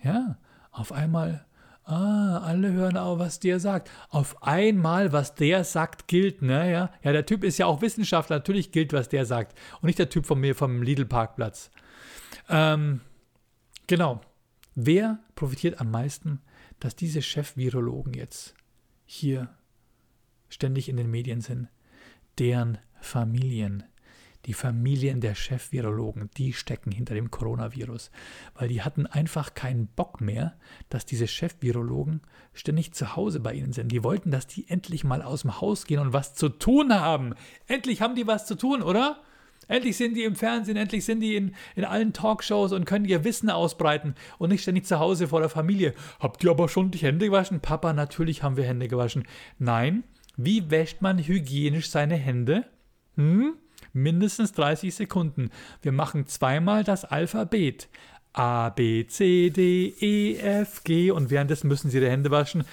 Ja, 0.02 0.38
auf 0.70 0.92
einmal 0.92 1.44
Ah, 1.84 2.38
alle 2.38 2.72
hören 2.72 2.96
auf, 2.96 3.18
was 3.18 3.40
der 3.40 3.58
sagt. 3.58 3.90
Auf 4.08 4.42
einmal, 4.42 5.12
was 5.12 5.34
der 5.34 5.64
sagt, 5.64 6.06
gilt, 6.06 6.40
ne? 6.40 6.70
Ja, 6.70 6.90
ja 7.02 7.12
der 7.12 7.26
Typ 7.26 7.42
ist 7.42 7.58
ja 7.58 7.66
auch 7.66 7.82
Wissenschaftler, 7.82 8.36
natürlich 8.36 8.70
gilt, 8.70 8.92
was 8.92 9.08
der 9.08 9.26
sagt. 9.26 9.58
Und 9.80 9.86
nicht 9.86 9.98
der 9.98 10.08
Typ 10.08 10.26
von 10.26 10.40
mir 10.40 10.54
vom 10.54 10.82
Lidl-Parkplatz. 10.82 11.70
Ähm, 12.48 13.00
genau. 13.88 14.20
Wer 14.74 15.18
profitiert 15.34 15.80
am 15.80 15.90
meisten, 15.90 16.40
dass 16.78 16.96
diese 16.96 17.20
Chef-Virologen 17.20 18.14
jetzt 18.14 18.54
hier 19.04 19.48
ständig 20.48 20.88
in 20.88 20.96
den 20.96 21.10
Medien 21.10 21.40
sind? 21.40 21.68
Deren 22.38 22.78
Familien 23.00 23.82
die 24.46 24.54
Familien 24.54 25.20
der 25.20 25.34
Chef-Virologen, 25.34 26.30
die 26.36 26.52
stecken 26.52 26.90
hinter 26.90 27.14
dem 27.14 27.30
Coronavirus, 27.30 28.10
weil 28.54 28.68
die 28.68 28.82
hatten 28.82 29.06
einfach 29.06 29.54
keinen 29.54 29.86
Bock 29.86 30.20
mehr, 30.20 30.54
dass 30.88 31.06
diese 31.06 31.28
Chef-Virologen 31.28 32.22
ständig 32.52 32.92
zu 32.92 33.16
Hause 33.16 33.40
bei 33.40 33.54
ihnen 33.54 33.72
sind. 33.72 33.92
Die 33.92 34.02
wollten, 34.02 34.30
dass 34.30 34.46
die 34.46 34.68
endlich 34.68 35.04
mal 35.04 35.22
aus 35.22 35.42
dem 35.42 35.60
Haus 35.60 35.86
gehen 35.86 36.00
und 36.00 36.12
was 36.12 36.34
zu 36.34 36.48
tun 36.48 36.92
haben. 36.92 37.34
Endlich 37.66 38.02
haben 38.02 38.16
die 38.16 38.26
was 38.26 38.46
zu 38.46 38.56
tun, 38.56 38.82
oder? 38.82 39.20
Endlich 39.68 39.96
sind 39.96 40.16
die 40.16 40.24
im 40.24 40.34
Fernsehen, 40.34 40.76
endlich 40.76 41.04
sind 41.04 41.20
die 41.20 41.36
in, 41.36 41.54
in 41.76 41.84
allen 41.84 42.12
Talkshows 42.12 42.72
und 42.72 42.84
können 42.84 43.04
ihr 43.04 43.24
Wissen 43.24 43.48
ausbreiten 43.48 44.16
und 44.38 44.50
nicht 44.50 44.62
ständig 44.62 44.86
zu 44.86 44.98
Hause 44.98 45.28
vor 45.28 45.40
der 45.40 45.48
Familie. 45.48 45.94
Habt 46.18 46.42
ihr 46.42 46.50
aber 46.50 46.68
schon 46.68 46.90
die 46.90 46.98
Hände 46.98 47.26
gewaschen? 47.26 47.60
Papa, 47.60 47.92
natürlich 47.92 48.42
haben 48.42 48.56
wir 48.56 48.64
Hände 48.64 48.88
gewaschen. 48.88 49.24
Nein, 49.58 50.02
wie 50.36 50.70
wäscht 50.70 51.00
man 51.00 51.18
hygienisch 51.18 51.90
seine 51.90 52.16
Hände? 52.16 52.66
Hm? 53.16 53.54
Mindestens 53.92 54.52
30 54.52 54.94
Sekunden. 54.94 55.50
Wir 55.82 55.92
machen 55.92 56.26
zweimal 56.26 56.84
das 56.84 57.04
Alphabet. 57.04 57.88
A, 58.32 58.70
B, 58.70 59.06
C, 59.06 59.50
D, 59.50 59.94
E, 60.00 60.36
F, 60.38 60.84
G 60.84 61.10
und 61.10 61.30
währenddessen 61.30 61.68
müssen 61.68 61.90
Sie 61.90 62.00
die 62.00 62.08
Hände 62.08 62.30
waschen. 62.30 62.64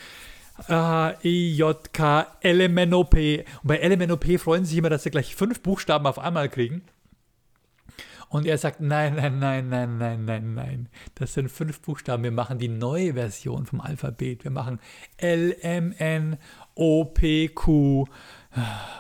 A, 0.68 1.14
E, 1.24 1.54
J, 1.54 1.94
K, 1.94 2.28
L, 2.42 2.62
M, 2.62 2.78
N, 2.78 2.94
O, 2.94 3.04
P. 3.04 3.46
Und 3.62 3.68
bei 3.68 3.78
L, 3.78 3.92
M, 3.92 4.02
N, 4.02 4.12
O, 4.12 4.18
P 4.18 4.38
freuen 4.38 4.64
Sie 4.64 4.72
sich 4.72 4.80
immer, 4.80 4.90
dass 4.90 5.04
Sie 5.04 5.12
gleich 5.12 5.36
fünf 5.36 5.62
Buchstaben 5.62 6.06
auf 6.06 6.20
einmal 6.20 6.50
kriegen. 6.50 6.82
Und 8.30 8.46
er 8.46 8.60
sagt, 8.60 8.80
nein, 8.80 9.16
nein, 9.16 9.40
nein, 9.40 9.70
nein, 9.70 9.98
nein, 9.98 10.26
nein, 10.26 10.54
nein. 10.54 10.90
Das 11.16 11.34
sind 11.34 11.50
fünf 11.50 11.82
Buchstaben. 11.82 12.24
Wir 12.24 12.32
machen 12.32 12.60
die 12.60 12.68
neue 12.68 13.16
Version 13.16 13.66
vom 13.66 13.82
Alphabet. 13.82 14.44
Wir 14.44 14.52
machen 14.52 14.80
L, 15.18 15.56
M, 15.62 15.94
N, 15.98 16.38
O, 16.76 17.06
P, 17.06 17.48
Q. 17.48 18.06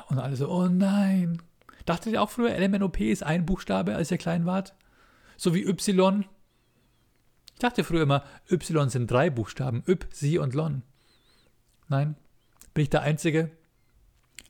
Und 0.10 0.17
alle 0.17 0.36
so, 0.36 0.49
oh 0.49 0.67
nein, 0.67 1.41
Dachtet 1.89 2.13
ihr 2.13 2.21
auch 2.21 2.30
früher, 2.30 2.56
LMNOP 2.56 3.02
ist 3.02 3.23
ein 3.23 3.47
Buchstabe, 3.47 3.95
als 3.95 4.12
ihr 4.12 4.19
klein 4.19 4.45
wart? 4.45 4.75
So 5.38 5.56
wie 5.56 5.65
Y? 5.65 6.23
Ich 7.54 7.60
dachte 7.60 7.84
früher 7.84 8.04
immer, 8.04 8.23
Y 8.52 8.89
sind 8.89 9.10
drei 9.10 9.32
Buchstaben. 9.32 9.82
Y, 9.88 10.08
Sie 10.12 10.38
und 10.38 10.54
Lon. 10.54 10.84
Nein? 11.88 12.15
Bin 12.75 12.84
ich 12.84 12.91
der 12.91 13.02
Einzige? 13.02 13.49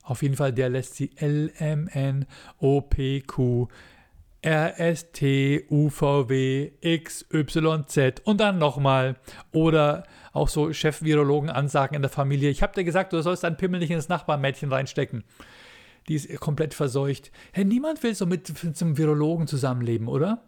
Auf 0.04 0.22
jeden 0.22 0.36
Fall, 0.36 0.52
der 0.52 0.68
lässt 0.68 0.96
sie 0.96 1.16
L, 1.16 1.54
M, 1.60 1.88
N, 1.88 2.26
O, 2.58 2.82
P, 2.82 3.22
Q, 3.22 3.70
R, 4.42 4.78
S, 4.78 5.14
T, 5.14 5.66
U, 5.70 5.90
V, 5.90 6.28
W, 6.28 6.74
X, 6.82 7.26
Y, 7.32 7.88
Z 7.88 8.22
und 8.26 8.42
dann 8.42 8.58
nochmal. 8.58 9.16
Oder 9.54 10.04
auch 10.34 10.50
so 10.50 10.74
Chef-Virologen-Ansagen 10.74 11.96
in 11.96 12.02
der 12.02 12.12
Familie. 12.12 12.50
Ich 12.50 12.62
habe 12.62 12.74
dir 12.74 12.84
gesagt, 12.84 13.14
du 13.14 13.22
sollst 13.22 13.46
dein 13.46 13.56
Pimmel 13.56 13.80
nicht 13.80 13.92
ins 13.92 14.10
Nachbarmädchen 14.10 14.74
reinstecken 14.74 15.24
die 16.10 16.16
ist 16.16 16.40
komplett 16.40 16.74
verseucht. 16.74 17.32
Hey, 17.54 17.64
niemand 17.64 18.02
will 18.04 18.16
so 18.16 18.26
mit 18.26 18.52
zum 18.76 18.98
Virologen 18.98 19.48
zusammenleben, 19.48 20.08
oder? 20.08 20.44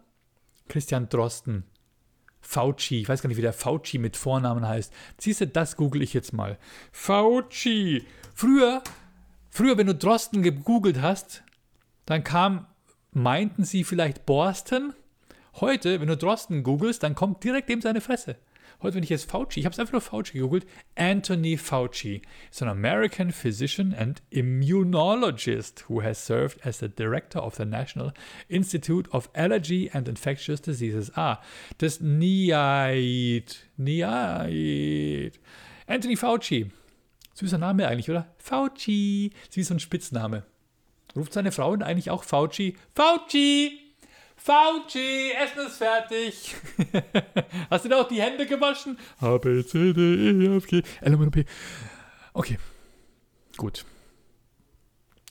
Christian 0.68 1.08
Drosten. 1.08 1.64
Fauci, 2.40 3.00
ich 3.00 3.08
weiß 3.08 3.22
gar 3.22 3.28
nicht, 3.28 3.36
wie 3.36 3.42
der 3.42 3.52
Fauci 3.52 3.98
mit 3.98 4.16
Vornamen 4.16 4.66
heißt. 4.66 4.92
Siehst 5.18 5.40
du, 5.40 5.46
das 5.46 5.76
google 5.76 6.02
ich 6.02 6.12
jetzt 6.12 6.32
mal. 6.32 6.58
Fauci. 6.90 8.04
Früher, 8.34 8.82
früher, 9.50 9.78
wenn 9.78 9.86
du 9.86 9.94
Drosten 9.94 10.42
gegoogelt 10.42 11.00
hast, 11.00 11.44
dann 12.06 12.24
kam, 12.24 12.66
meinten 13.12 13.64
sie 13.64 13.84
vielleicht 13.84 14.26
Borsten. 14.26 14.94
Heute, 15.60 16.00
wenn 16.00 16.08
du 16.08 16.16
Drosten 16.16 16.64
googelst, 16.64 17.04
dann 17.04 17.14
kommt 17.14 17.44
direkt 17.44 17.70
eben 17.70 17.80
seine 17.80 18.00
Fresse. 18.00 18.36
Heute, 18.82 18.96
wenn 18.96 19.04
ich 19.04 19.10
jetzt 19.10 19.30
Fauci, 19.30 19.60
ich 19.60 19.64
habe 19.64 19.72
es 19.72 19.78
einfach 19.78 19.92
nur 19.92 20.00
Fauci 20.00 20.32
gegoogelt, 20.32 20.66
Anthony 20.96 21.56
Fauci 21.56 22.20
is 22.50 22.62
an 22.62 22.68
American 22.68 23.30
physician 23.30 23.94
and 23.94 24.20
immunologist 24.32 25.88
who 25.88 26.02
has 26.02 26.18
served 26.18 26.66
as 26.66 26.80
the 26.80 26.88
director 26.88 27.40
of 27.40 27.54
the 27.54 27.64
National 27.64 28.12
Institute 28.48 29.08
of 29.12 29.30
Allergy 29.34 29.88
and 29.92 30.08
Infectious 30.08 30.60
Diseases. 30.60 31.12
Ah, 31.14 31.40
das 31.78 32.00
NIAID. 32.00 33.56
NIAID. 33.78 35.38
Anthony 35.86 36.16
Fauci. 36.16 36.72
Süßer 37.34 37.58
Name 37.58 37.86
eigentlich, 37.86 38.10
oder? 38.10 38.34
Fauci. 38.38 39.30
Sie 39.48 39.60
ist 39.60 39.68
so 39.68 39.74
ein 39.74 39.80
Spitzname. 39.80 40.42
Ruft 41.14 41.34
seine 41.34 41.52
Frau 41.52 41.74
eigentlich 41.74 42.10
auch 42.10 42.24
Fauci? 42.24 42.76
Fauci! 42.96 43.81
Fauci, 44.44 45.30
Essen 45.32 45.66
ist 45.66 45.76
fertig. 45.76 46.56
Hast 47.70 47.84
du 47.84 47.88
da 47.88 48.00
auch 48.00 48.08
die 48.08 48.20
Hände 48.20 48.44
gewaschen? 48.44 48.98
A, 49.20 49.38
B, 49.38 49.64
C, 49.64 49.92
D, 49.92 50.00
E, 50.00 50.56
F, 50.56 50.66
G, 50.66 50.82
L, 51.00 51.12
M, 51.12 51.22
N, 51.22 51.30
P. 51.30 51.44
Okay, 52.32 52.58
gut. 53.56 53.84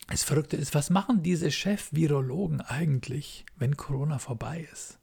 Das 0.08 0.24
Verrückte 0.24 0.56
ist, 0.56 0.74
was 0.74 0.88
machen 0.88 1.22
diese 1.22 1.50
Chef-Virologen 1.50 2.62
eigentlich, 2.62 3.44
wenn 3.56 3.76
Corona 3.76 4.18
vorbei 4.18 4.66
ist? 4.72 4.98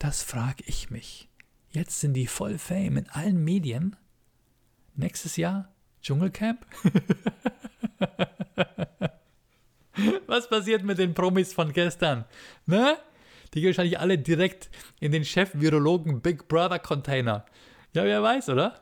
Das 0.00 0.24
frage 0.24 0.64
ich 0.66 0.90
mich. 0.90 1.28
Jetzt 1.70 2.00
sind 2.00 2.14
die 2.14 2.26
voll 2.26 2.58
Fame 2.58 2.96
in 2.96 3.08
allen 3.08 3.44
Medien. 3.44 3.94
Nächstes 4.96 5.36
Jahr 5.36 5.72
Dschungelcamp? 6.02 6.66
Was 10.26 10.48
passiert 10.48 10.82
mit 10.82 10.98
den 10.98 11.14
Promis 11.14 11.52
von 11.52 11.72
gestern? 11.72 12.24
Ne? 12.66 12.98
Die 13.54 13.60
gehen 13.60 13.68
wahrscheinlich 13.68 13.98
alle 13.98 14.18
direkt 14.18 14.70
in 15.00 15.12
den 15.12 15.24
Chef-Virologen 15.24 16.20
Big 16.20 16.48
Brother 16.48 16.78
Container. 16.78 17.44
Ja, 17.92 18.04
wer 18.04 18.22
weiß, 18.22 18.48
oder? 18.48 18.80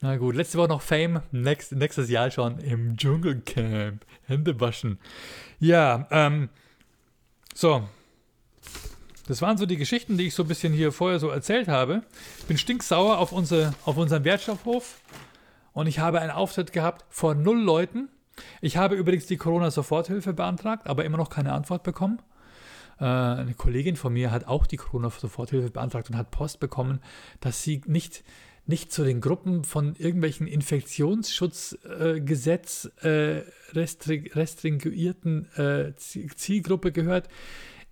Na 0.00 0.16
gut, 0.16 0.36
letzte 0.36 0.58
Woche 0.58 0.68
noch 0.68 0.82
Fame, 0.82 1.22
Next, 1.32 1.72
nächstes 1.72 2.08
Jahr 2.08 2.30
schon 2.30 2.58
im 2.58 2.96
Dschungelcamp. 2.96 4.04
Hände 4.26 4.60
waschen. 4.60 4.98
Ja, 5.58 6.06
ähm, 6.10 6.50
so. 7.54 7.88
Das 9.26 9.42
waren 9.42 9.58
so 9.58 9.66
die 9.66 9.76
Geschichten, 9.76 10.16
die 10.16 10.28
ich 10.28 10.34
so 10.34 10.44
ein 10.44 10.48
bisschen 10.48 10.72
hier 10.72 10.92
vorher 10.92 11.18
so 11.18 11.28
erzählt 11.28 11.68
habe. 11.68 12.02
Ich 12.38 12.44
bin 12.44 12.56
stinksauer 12.56 13.18
auf, 13.18 13.32
unsere, 13.32 13.74
auf 13.84 13.96
unseren 13.96 14.24
Wertstoffhof 14.24 15.00
und 15.72 15.86
ich 15.86 15.98
habe 15.98 16.20
einen 16.20 16.30
Auftritt 16.30 16.72
gehabt 16.72 17.04
vor 17.10 17.34
null 17.34 17.60
Leuten. 17.60 18.08
Ich 18.60 18.76
habe 18.76 18.94
übrigens 18.94 19.26
die 19.26 19.36
Corona-Soforthilfe 19.36 20.32
beantragt, 20.32 20.86
aber 20.86 21.04
immer 21.04 21.18
noch 21.18 21.28
keine 21.28 21.52
Antwort 21.52 21.82
bekommen. 21.82 22.20
Äh, 23.00 23.04
eine 23.04 23.54
Kollegin 23.54 23.96
von 23.96 24.12
mir 24.12 24.30
hat 24.30 24.46
auch 24.46 24.66
die 24.66 24.76
Corona-Soforthilfe 24.76 25.70
beantragt 25.70 26.10
und 26.10 26.16
hat 26.16 26.30
Post 26.30 26.60
bekommen, 26.60 27.00
dass 27.40 27.62
sie 27.62 27.80
nicht, 27.86 28.22
nicht 28.66 28.92
zu 28.92 29.04
den 29.04 29.20
Gruppen 29.20 29.64
von 29.64 29.96
irgendwelchen 29.96 30.46
Infektionsschutzgesetz 30.46 32.90
äh, 33.02 33.38
äh, 33.38 33.44
restri 33.72 34.30
restringuierten 34.34 35.48
äh, 35.56 35.94
Zielgruppe 35.96 36.92
gehört. 36.92 37.28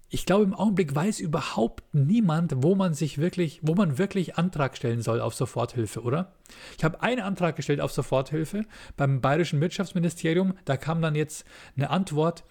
Ich 0.08 0.24
glaube, 0.24 0.44
im 0.44 0.54
Augenblick 0.54 0.94
weiß 0.94 1.18
überhaupt 1.18 1.82
niemand, 1.92 2.62
wo 2.62 2.76
man 2.76 2.94
sich 2.94 3.18
wirklich, 3.18 3.58
wo 3.62 3.74
man 3.74 3.98
wirklich 3.98 4.36
Antrag 4.36 4.76
stellen 4.76 5.02
soll 5.02 5.20
auf 5.20 5.34
Soforthilfe, 5.34 6.00
oder? 6.00 6.32
Ich 6.78 6.84
habe 6.84 7.02
einen 7.02 7.22
Antrag 7.22 7.56
gestellt 7.56 7.80
auf 7.80 7.90
Soforthilfe 7.90 8.62
beim 8.96 9.20
Bayerischen 9.20 9.60
Wirtschaftsministerium. 9.60 10.54
Da 10.64 10.76
kam 10.76 11.02
dann 11.02 11.16
jetzt 11.16 11.44
eine 11.76 11.90
Antwort, 11.90 12.44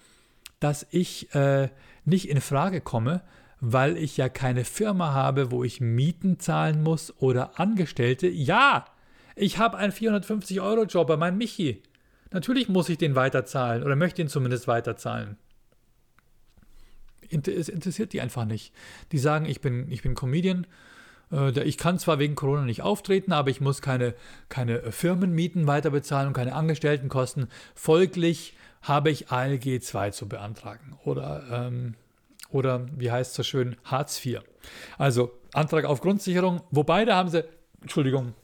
dass 0.60 0.86
ich 0.90 1.34
äh, 1.34 1.70
nicht 2.06 2.28
in 2.28 2.40
Frage 2.40 2.80
komme, 2.80 3.22
weil 3.60 3.96
ich 3.96 4.16
ja 4.16 4.28
keine 4.28 4.64
Firma 4.64 5.12
habe, 5.12 5.50
wo 5.50 5.64
ich 5.64 5.80
Mieten 5.80 6.38
zahlen 6.38 6.82
muss 6.82 7.14
oder 7.20 7.58
Angestellte. 7.58 8.28
Ja, 8.28 8.86
ich 9.34 9.58
habe 9.58 9.76
einen 9.76 9.92
450-Euro-Job 9.92 11.06
bei 11.06 11.16
meinem 11.16 11.38
Michi. 11.38 11.82
Natürlich 12.32 12.68
muss 12.68 12.88
ich 12.88 12.98
den 12.98 13.14
weiterzahlen 13.14 13.82
oder 13.82 13.96
möchte 13.96 14.22
ihn 14.22 14.28
zumindest 14.28 14.66
weiterzahlen. 14.66 15.36
Es 17.30 17.68
interessiert 17.68 18.12
die 18.12 18.20
einfach 18.20 18.44
nicht. 18.44 18.72
Die 19.12 19.18
sagen, 19.18 19.46
ich 19.46 19.60
bin, 19.60 19.90
ich 19.90 20.02
bin 20.02 20.14
Comedian. 20.14 20.66
Äh, 21.32 21.60
ich 21.62 21.76
kann 21.76 21.98
zwar 21.98 22.18
wegen 22.18 22.34
Corona 22.34 22.62
nicht 22.62 22.82
auftreten, 22.82 23.32
aber 23.32 23.50
ich 23.50 23.60
muss 23.60 23.82
keine, 23.82 24.14
keine 24.48 24.92
Firmenmieten 24.92 25.66
weiterbezahlen 25.66 26.28
und 26.28 26.34
keine 26.34 26.54
Angestelltenkosten. 26.54 27.48
Folglich 27.74 28.56
habe 28.86 29.10
ich 29.10 29.30
ALG 29.30 29.80
2 29.82 30.10
zu 30.10 30.28
beantragen. 30.28 30.98
Oder, 31.04 31.44
ähm, 31.50 31.94
oder 32.50 32.86
wie 32.96 33.10
heißt 33.10 33.30
es 33.30 33.36
so 33.36 33.42
schön, 33.42 33.76
Hartz 33.84 34.24
IV. 34.24 34.40
Also 34.98 35.32
Antrag 35.52 35.84
auf 35.84 36.00
Grundsicherung. 36.00 36.62
Wobei, 36.70 37.04
da 37.04 37.16
haben 37.16 37.28
sie, 37.28 37.44
Entschuldigung, 37.80 38.34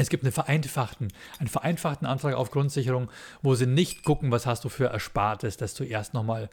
es 0.00 0.10
gibt 0.10 0.22
eine 0.22 0.30
vereinfachten, 0.30 1.08
einen 1.40 1.48
vereinfachten 1.48 2.06
Antrag 2.06 2.34
auf 2.34 2.52
Grundsicherung, 2.52 3.10
wo 3.42 3.56
sie 3.56 3.66
nicht 3.66 4.04
gucken, 4.04 4.30
was 4.30 4.46
hast 4.46 4.64
du 4.64 4.68
für 4.68 4.84
Erspartes, 4.84 5.56
das 5.56 5.74
du 5.74 5.82
erst 5.82 6.14
nochmal 6.14 6.50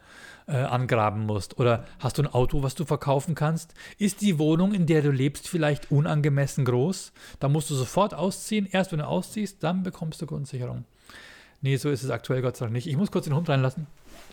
äh, 0.48 0.56
angraben 0.56 1.26
musst. 1.26 1.60
Oder 1.60 1.84
hast 2.00 2.18
du 2.18 2.22
ein 2.22 2.26
Auto, 2.34 2.64
was 2.64 2.74
du 2.74 2.84
verkaufen 2.84 3.36
kannst? 3.36 3.74
Ist 3.98 4.20
die 4.20 4.40
Wohnung, 4.40 4.74
in 4.74 4.86
der 4.86 5.00
du 5.00 5.12
lebst, 5.12 5.48
vielleicht 5.48 5.92
unangemessen 5.92 6.64
groß? 6.64 7.12
Da 7.38 7.48
musst 7.48 7.70
du 7.70 7.76
sofort 7.76 8.14
ausziehen. 8.14 8.66
Erst 8.70 8.90
wenn 8.90 8.98
du 8.98 9.06
ausziehst, 9.06 9.62
dann 9.62 9.84
bekommst 9.84 10.20
du 10.20 10.26
Grundsicherung. 10.26 10.84
Nee, 11.66 11.78
so 11.78 11.90
ist 11.90 12.04
es 12.04 12.10
aktuell 12.10 12.42
Gott 12.42 12.56
sei 12.56 12.66
Dank 12.66 12.74
nicht. 12.74 12.86
Ich 12.86 12.96
muss 12.96 13.10
kurz 13.10 13.24
den 13.24 13.34
Hund 13.34 13.48
reinlassen. 13.48 13.88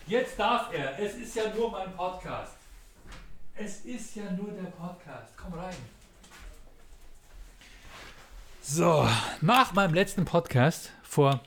Jetzt 0.06 0.38
darf 0.38 0.72
er. 0.72 0.96
Es 1.00 1.16
ist 1.16 1.34
ja 1.34 1.42
nur 1.52 1.72
mein 1.72 1.92
Podcast. 1.96 2.52
Es 3.56 3.80
ist 3.80 4.14
ja 4.14 4.30
nur 4.30 4.52
der 4.52 4.70
Podcast. 4.70 5.32
Komm 5.36 5.54
rein. 5.54 5.74
So, 8.62 9.08
nach 9.40 9.72
meinem 9.72 9.94
letzten 9.94 10.24
Podcast 10.24 10.92
vor, 11.02 11.40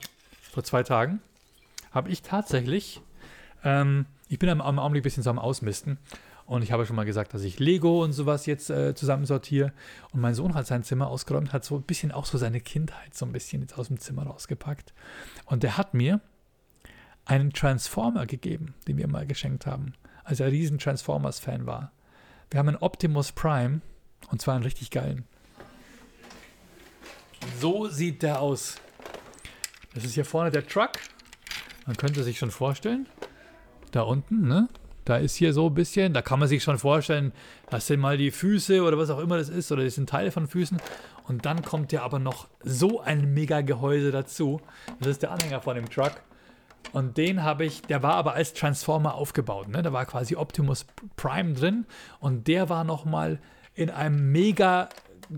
vor 0.52 0.62
zwei 0.62 0.82
Tagen 0.82 1.22
habe 1.90 2.10
ich 2.10 2.20
tatsächlich, 2.20 3.00
ähm, 3.64 4.04
ich 4.28 4.38
bin 4.38 4.50
am, 4.50 4.60
am 4.60 4.78
Augenblick 4.78 5.00
ein 5.00 5.04
bisschen 5.04 5.22
so 5.22 5.30
am 5.30 5.38
Ausmisten 5.38 5.96
und 6.48 6.62
ich 6.62 6.72
habe 6.72 6.86
schon 6.86 6.96
mal 6.96 7.04
gesagt, 7.04 7.34
dass 7.34 7.42
ich 7.42 7.58
Lego 7.58 8.02
und 8.02 8.12
sowas 8.12 8.46
jetzt 8.46 8.70
äh, 8.70 8.94
zusammensortiere 8.94 9.72
und 10.12 10.20
mein 10.20 10.34
Sohn 10.34 10.54
hat 10.54 10.66
sein 10.66 10.82
Zimmer 10.82 11.08
ausgeräumt, 11.08 11.52
hat 11.52 11.64
so 11.64 11.76
ein 11.76 11.82
bisschen 11.82 12.10
auch 12.10 12.24
so 12.24 12.38
seine 12.38 12.60
Kindheit 12.60 13.14
so 13.14 13.26
ein 13.26 13.32
bisschen 13.32 13.60
jetzt 13.60 13.78
aus 13.78 13.88
dem 13.88 14.00
Zimmer 14.00 14.24
rausgepackt 14.24 14.94
und 15.44 15.62
der 15.62 15.76
hat 15.76 15.92
mir 15.92 16.20
einen 17.26 17.52
Transformer 17.52 18.24
gegeben, 18.24 18.74
den 18.88 18.96
wir 18.96 19.06
mal 19.08 19.26
geschenkt 19.26 19.66
haben, 19.66 19.92
als 20.24 20.40
er 20.40 20.50
riesen 20.50 20.78
Transformers-Fan 20.78 21.66
war. 21.66 21.92
Wir 22.50 22.58
haben 22.58 22.68
einen 22.68 22.78
Optimus 22.78 23.30
Prime 23.32 23.82
und 24.30 24.40
zwar 24.40 24.54
einen 24.54 24.64
richtig 24.64 24.90
geilen. 24.90 25.26
So 27.60 27.88
sieht 27.88 28.22
der 28.22 28.40
aus. 28.40 28.76
Das 29.94 30.02
ist 30.04 30.14
hier 30.14 30.24
vorne 30.24 30.50
der 30.50 30.66
Truck. 30.66 30.92
Man 31.86 31.96
könnte 31.96 32.22
sich 32.22 32.38
schon 32.38 32.50
vorstellen. 32.50 33.06
Da 33.90 34.02
unten, 34.02 34.48
ne? 34.48 34.68
Da 35.08 35.16
ist 35.16 35.36
hier 35.36 35.54
so 35.54 35.68
ein 35.68 35.74
bisschen, 35.74 36.12
da 36.12 36.20
kann 36.20 36.38
man 36.38 36.48
sich 36.48 36.62
schon 36.62 36.76
vorstellen, 36.76 37.32
das 37.70 37.86
sind 37.86 37.98
mal 37.98 38.18
die 38.18 38.30
Füße 38.30 38.82
oder 38.82 38.98
was 38.98 39.08
auch 39.08 39.20
immer 39.20 39.38
das 39.38 39.48
ist, 39.48 39.72
oder 39.72 39.82
das 39.82 39.94
sind 39.94 40.10
Teile 40.10 40.30
von 40.30 40.46
Füßen. 40.46 40.76
Und 41.26 41.46
dann 41.46 41.62
kommt 41.62 41.92
ja 41.92 42.02
aber 42.02 42.18
noch 42.18 42.46
so 42.62 43.00
ein 43.00 43.32
mega 43.32 43.62
Gehäuse 43.62 44.10
dazu. 44.10 44.60
Das 44.98 45.08
ist 45.08 45.22
der 45.22 45.30
Anhänger 45.30 45.62
von 45.62 45.76
dem 45.76 45.88
Truck. 45.88 46.12
Und 46.92 47.16
den 47.16 47.42
habe 47.42 47.64
ich, 47.64 47.80
der 47.82 48.02
war 48.02 48.16
aber 48.16 48.34
als 48.34 48.52
Transformer 48.52 49.14
aufgebaut. 49.14 49.68
Ne? 49.68 49.80
Da 49.80 49.94
war 49.94 50.04
quasi 50.04 50.36
Optimus 50.36 50.84
Prime 51.16 51.54
drin. 51.54 51.86
Und 52.20 52.46
der 52.46 52.68
war 52.68 52.84
nochmal 52.84 53.38
in 53.74 53.88
einem 53.88 54.30
mega 54.30 54.90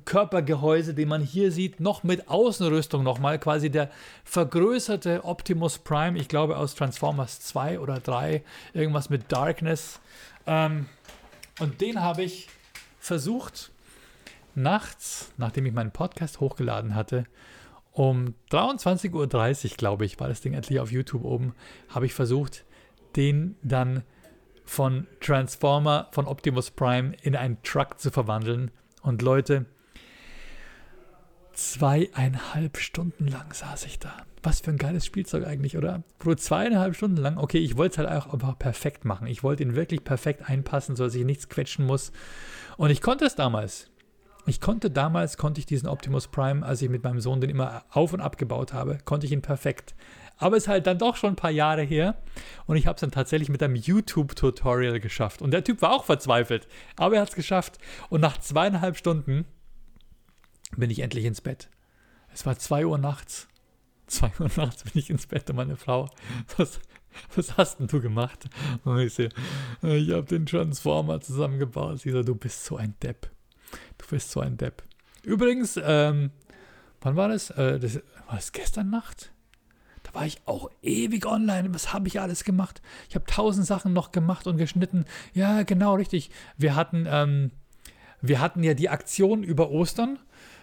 Körpergehäuse, 0.04 0.94
den 0.94 1.08
man 1.08 1.22
hier 1.22 1.52
sieht, 1.52 1.80
noch 1.80 2.02
mit 2.02 2.28
Außenrüstung 2.28 3.02
nochmal, 3.02 3.38
quasi 3.38 3.70
der 3.70 3.90
vergrößerte 4.24 5.24
Optimus 5.24 5.78
Prime, 5.78 6.18
ich 6.18 6.28
glaube 6.28 6.56
aus 6.56 6.74
Transformers 6.74 7.40
2 7.40 7.80
oder 7.80 8.00
3, 8.00 8.42
irgendwas 8.72 9.10
mit 9.10 9.30
Darkness. 9.32 10.00
Ähm, 10.46 10.86
und 11.58 11.80
den 11.80 12.00
habe 12.00 12.22
ich 12.22 12.48
versucht, 12.98 13.70
nachts, 14.54 15.32
nachdem 15.36 15.66
ich 15.66 15.72
meinen 15.72 15.90
Podcast 15.90 16.40
hochgeladen 16.40 16.94
hatte, 16.94 17.24
um 17.92 18.34
23.30 18.50 19.12
Uhr, 19.70 19.76
glaube 19.76 20.04
ich, 20.04 20.20
war 20.20 20.28
das 20.28 20.40
Ding 20.40 20.54
endlich 20.54 20.80
auf 20.80 20.92
YouTube 20.92 21.24
oben, 21.24 21.54
habe 21.88 22.06
ich 22.06 22.14
versucht, 22.14 22.64
den 23.16 23.56
dann 23.62 24.04
von 24.64 25.08
Transformer, 25.20 26.08
von 26.12 26.26
Optimus 26.26 26.70
Prime 26.70 27.14
in 27.22 27.34
einen 27.34 27.60
Truck 27.62 27.98
zu 27.98 28.10
verwandeln. 28.10 28.70
Und 29.02 29.22
Leute, 29.22 29.66
Zweieinhalb 31.60 32.78
Stunden 32.78 33.28
lang 33.28 33.52
saß 33.52 33.84
ich 33.84 33.98
da. 33.98 34.16
Was 34.42 34.60
für 34.60 34.70
ein 34.70 34.78
geiles 34.78 35.04
Spielzeug 35.04 35.46
eigentlich, 35.46 35.76
oder? 35.76 36.02
Bro, 36.18 36.36
zweieinhalb 36.36 36.96
Stunden 36.96 37.18
lang. 37.18 37.36
Okay, 37.36 37.58
ich 37.58 37.76
wollte 37.76 37.92
es 37.92 38.08
halt 38.08 38.08
auch 38.08 38.32
einfach 38.32 38.58
perfekt 38.58 39.04
machen. 39.04 39.26
Ich 39.26 39.42
wollte 39.42 39.62
ihn 39.62 39.76
wirklich 39.76 40.02
perfekt 40.02 40.48
einpassen, 40.48 40.96
sodass 40.96 41.14
ich 41.14 41.24
nichts 41.26 41.50
quetschen 41.50 41.84
muss. 41.84 42.12
Und 42.78 42.88
ich 42.88 43.02
konnte 43.02 43.26
es 43.26 43.34
damals. 43.34 43.90
Ich 44.46 44.62
konnte 44.62 44.90
damals, 44.90 45.36
konnte 45.36 45.60
ich 45.60 45.66
diesen 45.66 45.86
Optimus 45.86 46.28
Prime, 46.28 46.64
als 46.64 46.80
ich 46.80 46.88
mit 46.88 47.04
meinem 47.04 47.20
Sohn 47.20 47.42
den 47.42 47.50
immer 47.50 47.84
auf 47.90 48.14
und 48.14 48.22
abgebaut 48.22 48.72
habe, 48.72 48.96
konnte 49.04 49.26
ich 49.26 49.32
ihn 49.32 49.42
perfekt. 49.42 49.94
Aber 50.38 50.56
es 50.56 50.62
ist 50.62 50.68
halt 50.68 50.86
dann 50.86 50.96
doch 50.96 51.16
schon 51.16 51.34
ein 51.34 51.36
paar 51.36 51.50
Jahre 51.50 51.82
her 51.82 52.16
und 52.64 52.76
ich 52.76 52.86
habe 52.86 52.94
es 52.94 53.02
dann 53.02 53.10
tatsächlich 53.10 53.50
mit 53.50 53.62
einem 53.62 53.76
YouTube-Tutorial 53.76 54.98
geschafft. 54.98 55.42
Und 55.42 55.50
der 55.50 55.62
Typ 55.62 55.82
war 55.82 55.92
auch 55.92 56.04
verzweifelt, 56.04 56.68
aber 56.96 57.16
er 57.16 57.20
hat 57.20 57.28
es 57.28 57.34
geschafft. 57.34 57.78
Und 58.08 58.22
nach 58.22 58.38
zweieinhalb 58.38 58.96
Stunden 58.96 59.44
bin 60.76 60.90
ich 60.90 61.00
endlich 61.00 61.24
ins 61.24 61.40
Bett. 61.40 61.68
Es 62.32 62.46
war 62.46 62.58
2 62.58 62.86
Uhr 62.86 62.98
nachts. 62.98 63.48
2 64.06 64.32
Uhr 64.40 64.50
nachts 64.56 64.84
bin 64.84 64.92
ich 64.94 65.10
ins 65.10 65.26
Bett 65.26 65.48
und 65.50 65.56
meine 65.56 65.76
Frau, 65.76 66.08
was, 66.56 66.80
was 67.34 67.56
hast 67.56 67.78
denn 67.78 67.86
du 67.86 68.00
gemacht? 68.00 68.48
Und 68.84 68.98
ich 68.98 69.14
sehe, 69.14 69.30
ich 69.82 70.10
habe 70.10 70.24
den 70.24 70.46
Transformer 70.46 71.20
zusammengebaut. 71.20 72.00
Sie 72.00 72.10
so, 72.10 72.22
du 72.22 72.34
bist 72.34 72.64
so 72.64 72.76
ein 72.76 72.94
Depp. 73.02 73.30
Du 73.98 74.06
bist 74.08 74.30
so 74.30 74.40
ein 74.40 74.56
Depp. 74.56 74.82
Übrigens, 75.22 75.78
ähm, 75.82 76.30
wann 77.00 77.16
war 77.16 77.28
das? 77.28 77.50
Äh, 77.50 77.78
das 77.78 78.00
war 78.26 78.38
es 78.38 78.52
gestern 78.52 78.90
Nacht? 78.90 79.32
Da 80.02 80.14
war 80.14 80.26
ich 80.26 80.40
auch 80.46 80.70
ewig 80.82 81.26
online. 81.26 81.72
Was 81.74 81.92
habe 81.92 82.08
ich 82.08 82.20
alles 82.20 82.44
gemacht? 82.44 82.80
Ich 83.08 83.14
habe 83.14 83.26
tausend 83.26 83.66
Sachen 83.66 83.92
noch 83.92 84.12
gemacht 84.12 84.46
und 84.46 84.56
geschnitten. 84.56 85.04
Ja, 85.34 85.62
genau, 85.62 85.94
richtig. 85.94 86.30
Wir 86.56 86.74
hatten, 86.74 87.06
ähm, 87.08 87.50
wir 88.20 88.40
hatten 88.40 88.62
ja 88.62 88.74
die 88.74 88.88
Aktion 88.88 89.42
über 89.42 89.70
Ostern 89.70 90.18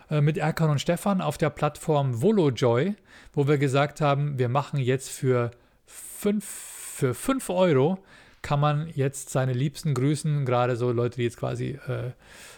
mit 0.09 0.37
Erkan 0.37 0.69
und 0.69 0.79
Stefan 0.79 1.21
auf 1.21 1.37
der 1.37 1.49
Plattform 1.49 2.21
VoloJoy, 2.21 2.95
wo 3.33 3.47
wir 3.47 3.57
gesagt 3.57 4.01
haben, 4.01 4.39
wir 4.39 4.49
machen 4.49 4.79
jetzt 4.79 5.09
für 5.09 5.51
5 5.85 6.43
für 6.97 7.13
fünf 7.13 7.51
Euro 7.51 7.99
kann 8.41 8.59
man 8.59 8.89
jetzt 8.95 9.29
seine 9.29 9.53
Liebsten 9.53 9.93
grüßen, 9.93 10.45
gerade 10.45 10.77
so 10.77 10.91
Leute, 10.91 11.17
die 11.17 11.23
jetzt 11.23 11.37
quasi 11.37 11.79
äh, 11.87 12.11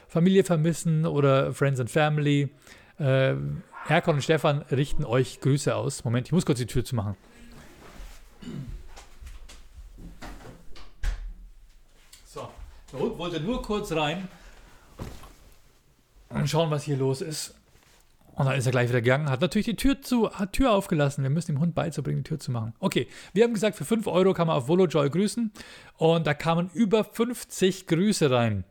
Familie 0.07 0.43
vermissen 0.43 1.05
oder 1.05 1.53
Friends 1.53 1.79
and 1.79 1.89
Family. 1.89 2.49
Äh, 2.99 3.35
Erkan 3.87 4.15
und 4.15 4.21
Stefan 4.21 4.61
richten 4.71 5.03
euch 5.03 5.41
Grüße 5.41 5.75
aus. 5.75 6.03
Moment, 6.03 6.27
ich 6.27 6.31
muss 6.31 6.45
kurz 6.45 6.59
die 6.59 6.67
Tür 6.67 6.85
zu 6.85 6.95
machen. 6.95 7.15
So, 12.25 12.49
wollte 12.91 13.41
nur 13.41 13.61
kurz 13.61 13.91
rein, 13.91 14.27
und 16.29 16.49
schauen, 16.49 16.71
was 16.71 16.83
hier 16.83 16.97
los 16.97 17.21
ist. 17.21 17.55
Und 18.39 18.45
dann 18.45 18.55
ist 18.55 18.65
er 18.65 18.71
gleich 18.71 18.87
wieder 18.87 19.01
gegangen, 19.01 19.29
hat 19.29 19.41
natürlich 19.41 19.65
die 19.65 19.75
Tür 19.75 20.01
zu, 20.01 20.31
hat 20.31 20.53
Tür 20.53 20.71
aufgelassen. 20.71 21.23
Wir 21.23 21.29
müssen 21.29 21.53
dem 21.53 21.59
Hund 21.59 21.75
beizubringen, 21.75 22.23
die 22.23 22.29
Tür 22.29 22.39
zu 22.39 22.51
machen. 22.51 22.73
Okay, 22.79 23.07
wir 23.33 23.43
haben 23.43 23.53
gesagt, 23.53 23.75
für 23.75 23.83
5 23.83 24.07
Euro 24.07 24.33
kann 24.33 24.47
man 24.47 24.55
auf 24.55 24.69
VoloJoy 24.69 25.09
grüßen. 25.09 25.51
Und 25.97 26.25
da 26.25 26.33
kamen 26.33 26.69
über 26.73 27.03
50 27.03 27.87
Grüße 27.87 28.31
rein. 28.31 28.63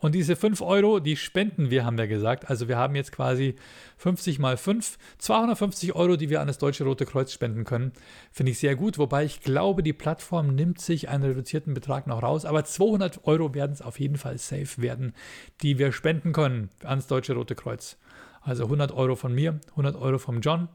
Und 0.00 0.14
diese 0.14 0.36
5 0.36 0.60
Euro, 0.60 1.00
die 1.00 1.16
spenden 1.16 1.70
wir, 1.70 1.84
haben 1.84 1.98
wir 1.98 2.06
gesagt. 2.06 2.48
Also 2.48 2.68
wir 2.68 2.76
haben 2.76 2.94
jetzt 2.94 3.10
quasi 3.10 3.56
50 3.96 4.38
mal 4.38 4.56
5, 4.56 4.96
250 5.18 5.94
Euro, 5.94 6.16
die 6.16 6.30
wir 6.30 6.40
an 6.40 6.46
das 6.46 6.58
Deutsche 6.58 6.84
Rote 6.84 7.04
Kreuz 7.04 7.32
spenden 7.32 7.64
können. 7.64 7.92
Finde 8.30 8.52
ich 8.52 8.60
sehr 8.60 8.76
gut, 8.76 8.98
wobei 8.98 9.24
ich 9.24 9.40
glaube, 9.40 9.82
die 9.82 9.92
Plattform 9.92 10.54
nimmt 10.54 10.80
sich 10.80 11.08
einen 11.08 11.24
reduzierten 11.24 11.74
Betrag 11.74 12.06
noch 12.06 12.22
raus. 12.22 12.44
Aber 12.44 12.64
200 12.64 13.26
Euro 13.26 13.54
werden 13.54 13.72
es 13.72 13.82
auf 13.82 13.98
jeden 13.98 14.16
Fall 14.16 14.38
safe 14.38 14.80
werden, 14.80 15.14
die 15.62 15.78
wir 15.78 15.90
spenden 15.90 16.32
können 16.32 16.70
ans 16.84 17.08
Deutsche 17.08 17.34
Rote 17.34 17.56
Kreuz. 17.56 17.98
Also 18.40 18.64
100 18.64 18.92
Euro 18.92 19.16
von 19.16 19.34
mir, 19.34 19.58
100 19.70 19.96
Euro 19.96 20.18
vom 20.18 20.40
John. 20.40 20.68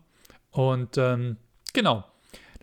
Und 0.52 0.98
ähm, 0.98 1.38
genau, 1.72 2.04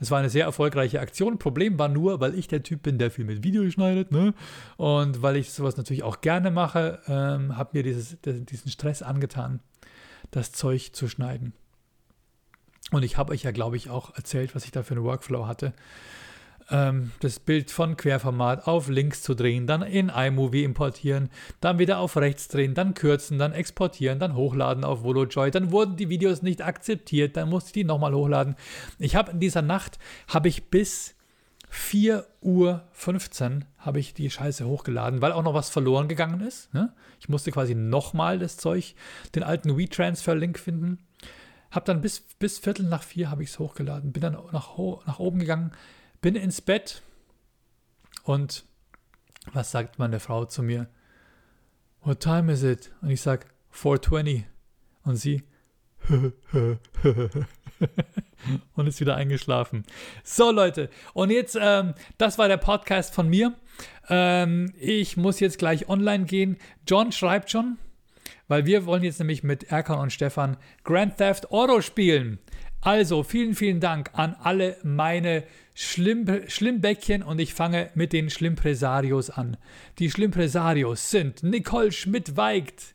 das 0.00 0.10
war 0.10 0.18
eine 0.18 0.30
sehr 0.30 0.46
erfolgreiche 0.46 0.98
Aktion. 0.98 1.38
Problem 1.38 1.78
war 1.78 1.88
nur, 1.88 2.20
weil 2.20 2.34
ich 2.34 2.48
der 2.48 2.62
Typ 2.62 2.82
bin, 2.82 2.98
der 2.98 3.10
viel 3.10 3.26
mit 3.26 3.44
Video 3.44 3.70
schneidet, 3.70 4.10
ne? 4.10 4.34
Und 4.78 5.22
weil 5.22 5.36
ich 5.36 5.52
sowas 5.52 5.76
natürlich 5.76 6.02
auch 6.02 6.22
gerne 6.22 6.50
mache, 6.50 7.00
ähm, 7.06 7.56
habe 7.56 7.70
mir 7.74 7.82
dieses, 7.82 8.16
diesen 8.24 8.70
Stress 8.70 9.02
angetan, 9.02 9.60
das 10.30 10.52
Zeug 10.52 10.94
zu 10.94 11.06
schneiden. 11.06 11.52
Und 12.90 13.04
ich 13.04 13.18
habe 13.18 13.32
euch 13.32 13.42
ja, 13.42 13.50
glaube 13.50 13.76
ich, 13.76 13.90
auch 13.90 14.16
erzählt, 14.16 14.54
was 14.54 14.64
ich 14.64 14.72
da 14.72 14.82
für 14.82 14.94
einen 14.94 15.04
Workflow 15.04 15.46
hatte. 15.46 15.74
Ähm, 16.70 17.12
das 17.20 17.40
Bild 17.40 17.70
von 17.70 17.96
Querformat 17.96 18.66
auf 18.66 18.88
links 18.88 19.22
zu 19.22 19.34
drehen, 19.34 19.66
dann 19.66 19.82
in 19.82 20.08
iMovie 20.08 20.64
importieren, 20.64 21.30
dann 21.60 21.78
wieder 21.78 21.98
auf 21.98 22.16
rechts 22.16 22.48
drehen, 22.48 22.74
dann 22.74 22.94
kürzen, 22.94 23.38
dann 23.38 23.52
exportieren, 23.52 24.18
dann 24.18 24.34
hochladen 24.34 24.84
auf 24.84 25.02
VoloJoy. 25.02 25.50
Dann 25.50 25.70
wurden 25.70 25.96
die 25.96 26.08
Videos 26.08 26.42
nicht 26.42 26.62
akzeptiert, 26.62 27.36
dann 27.36 27.48
musste 27.48 27.68
ich 27.68 27.72
die 27.74 27.84
nochmal 27.84 28.14
hochladen. 28.14 28.56
Ich 28.98 29.16
habe 29.16 29.32
in 29.32 29.40
dieser 29.40 29.62
Nacht, 29.62 29.98
habe 30.28 30.48
ich 30.48 30.70
bis 30.70 31.14
4 31.70 32.26
Uhr 32.42 32.82
15 32.92 33.64
habe 33.78 34.00
ich 34.00 34.12
die 34.12 34.28
Scheiße 34.28 34.66
hochgeladen, 34.66 35.22
weil 35.22 35.32
auch 35.32 35.44
noch 35.44 35.54
was 35.54 35.70
verloren 35.70 36.08
gegangen 36.08 36.40
ist. 36.40 36.74
Ne? 36.74 36.92
Ich 37.20 37.28
musste 37.28 37.52
quasi 37.52 37.76
nochmal 37.76 38.40
das 38.40 38.56
Zeug, 38.56 38.94
den 39.36 39.44
alten 39.44 39.78
WeTransfer-Link 39.78 40.58
finden. 40.58 40.98
Hab 41.70 41.84
dann 41.84 42.00
bis, 42.00 42.20
bis 42.20 42.58
Viertel 42.58 42.86
nach 42.86 43.04
vier 43.04 43.30
habe 43.30 43.44
ich 43.44 43.50
es 43.50 43.60
hochgeladen. 43.60 44.12
Bin 44.12 44.20
dann 44.20 44.38
nach, 44.50 44.76
nach 45.06 45.18
oben 45.20 45.38
gegangen, 45.38 45.70
bin 46.20 46.36
ins 46.36 46.60
Bett 46.60 47.02
und 48.24 48.64
was 49.52 49.70
sagt 49.70 49.98
meine 49.98 50.20
Frau 50.20 50.44
zu 50.44 50.62
mir? 50.62 50.88
What 52.02 52.20
time 52.20 52.52
is 52.52 52.62
it? 52.62 52.92
Und 53.02 53.10
ich 53.10 53.20
sag 53.20 53.46
4.20. 53.74 54.44
Und 55.04 55.16
sie 55.16 55.42
und 58.74 58.86
ist 58.86 59.00
wieder 59.00 59.16
eingeschlafen. 59.16 59.84
So, 60.24 60.50
Leute, 60.50 60.90
und 61.14 61.30
jetzt, 61.30 61.58
ähm, 61.60 61.94
das 62.18 62.38
war 62.38 62.48
der 62.48 62.56
Podcast 62.56 63.14
von 63.14 63.28
mir. 63.28 63.54
Ähm, 64.08 64.72
ich 64.78 65.16
muss 65.16 65.40
jetzt 65.40 65.58
gleich 65.58 65.88
online 65.88 66.24
gehen. 66.24 66.56
John 66.86 67.12
schreibt 67.12 67.50
schon, 67.50 67.78
weil 68.48 68.66
wir 68.66 68.86
wollen 68.86 69.04
jetzt 69.04 69.18
nämlich 69.18 69.42
mit 69.42 69.64
Erkan 69.64 69.98
und 69.98 70.12
Stefan 70.12 70.56
Grand 70.84 71.16
Theft 71.18 71.50
Auto 71.50 71.80
spielen. 71.80 72.38
Also, 72.82 73.22
vielen, 73.22 73.54
vielen 73.54 73.80
Dank 73.80 74.10
an 74.14 74.36
alle 74.42 74.76
meine 74.82 75.44
Schlimm 75.74 76.26
Schlimmbäckchen 76.48 77.22
und 77.22 77.38
ich 77.38 77.54
fange 77.54 77.90
mit 77.94 78.12
den 78.12 78.30
Schlimmpresarios 78.30 79.30
an. 79.30 79.56
Die 79.98 80.10
Schlimmpresarios 80.10 81.10
sind 81.10 81.42
Nicole 81.42 81.92
Schmidt-Weigt, 81.92 82.94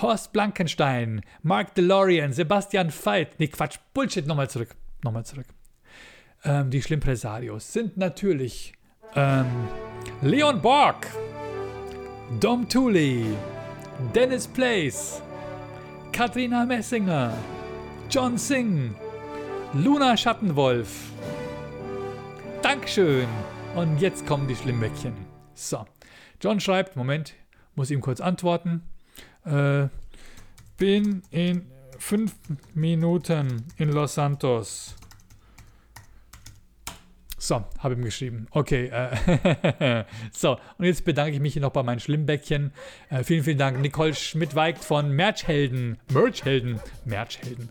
Horst 0.00 0.32
Blankenstein, 0.32 1.22
Mark 1.42 1.74
DeLorean, 1.74 2.32
Sebastian 2.32 2.90
Veit. 2.90 3.38
Nee, 3.38 3.48
Quatsch, 3.48 3.78
Bullshit, 3.94 4.26
nochmal 4.26 4.50
zurück. 4.50 4.74
Nochmal 5.02 5.24
zurück. 5.24 5.46
Ähm, 6.44 6.70
die 6.70 6.82
Schlimmpresarios 6.82 7.72
sind 7.72 7.96
natürlich 7.96 8.72
ähm, 9.14 9.46
Leon 10.22 10.60
Borg, 10.60 11.06
Dom 12.40 12.68
Thule, 12.68 13.24
Dennis 14.14 14.46
Place, 14.46 15.22
Katrina 16.12 16.64
Messinger, 16.64 17.32
John 18.10 18.36
Singh, 18.36 18.94
Luna 19.74 20.16
Schattenwolf. 20.16 21.10
Dankeschön. 22.62 23.28
Und 23.74 24.00
jetzt 24.00 24.26
kommen 24.26 24.48
die 24.48 24.56
Schlimmbäckchen. 24.56 25.12
So. 25.54 25.84
John 26.40 26.60
schreibt, 26.60 26.96
Moment, 26.96 27.34
muss 27.74 27.90
ihm 27.90 28.00
kurz 28.00 28.20
antworten. 28.20 28.82
Äh, 29.44 29.88
bin 30.76 31.22
in 31.30 31.66
fünf 31.98 32.34
Minuten 32.74 33.64
in 33.76 33.90
Los 33.90 34.14
Santos. 34.14 34.94
So, 37.46 37.62
habe 37.78 37.94
ihm 37.94 38.02
geschrieben. 38.02 38.48
Okay. 38.50 38.88
Äh, 38.88 40.02
so, 40.32 40.58
und 40.78 40.84
jetzt 40.84 41.04
bedanke 41.04 41.34
ich 41.34 41.40
mich 41.40 41.54
noch 41.54 41.70
bei 41.70 41.84
meinen 41.84 42.00
Schlimmbäckchen. 42.00 42.72
Äh, 43.08 43.22
vielen, 43.22 43.44
vielen 43.44 43.58
Dank. 43.58 43.80
Nicole 43.80 44.14
Schmidt-Weigt 44.14 44.82
von 44.82 45.12
Merchhelden. 45.12 45.96
Merchhelden. 46.12 46.80
Merchhelden. 47.04 47.68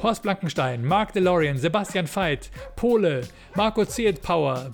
Horst 0.00 0.22
Blankenstein, 0.22 0.84
Mark 0.84 1.12
DeLorean, 1.12 1.58
Sebastian 1.58 2.06
Veit, 2.06 2.50
Pole, 2.76 3.22
Marco 3.56 3.84
Ziet 3.84 4.22
Power, 4.22 4.70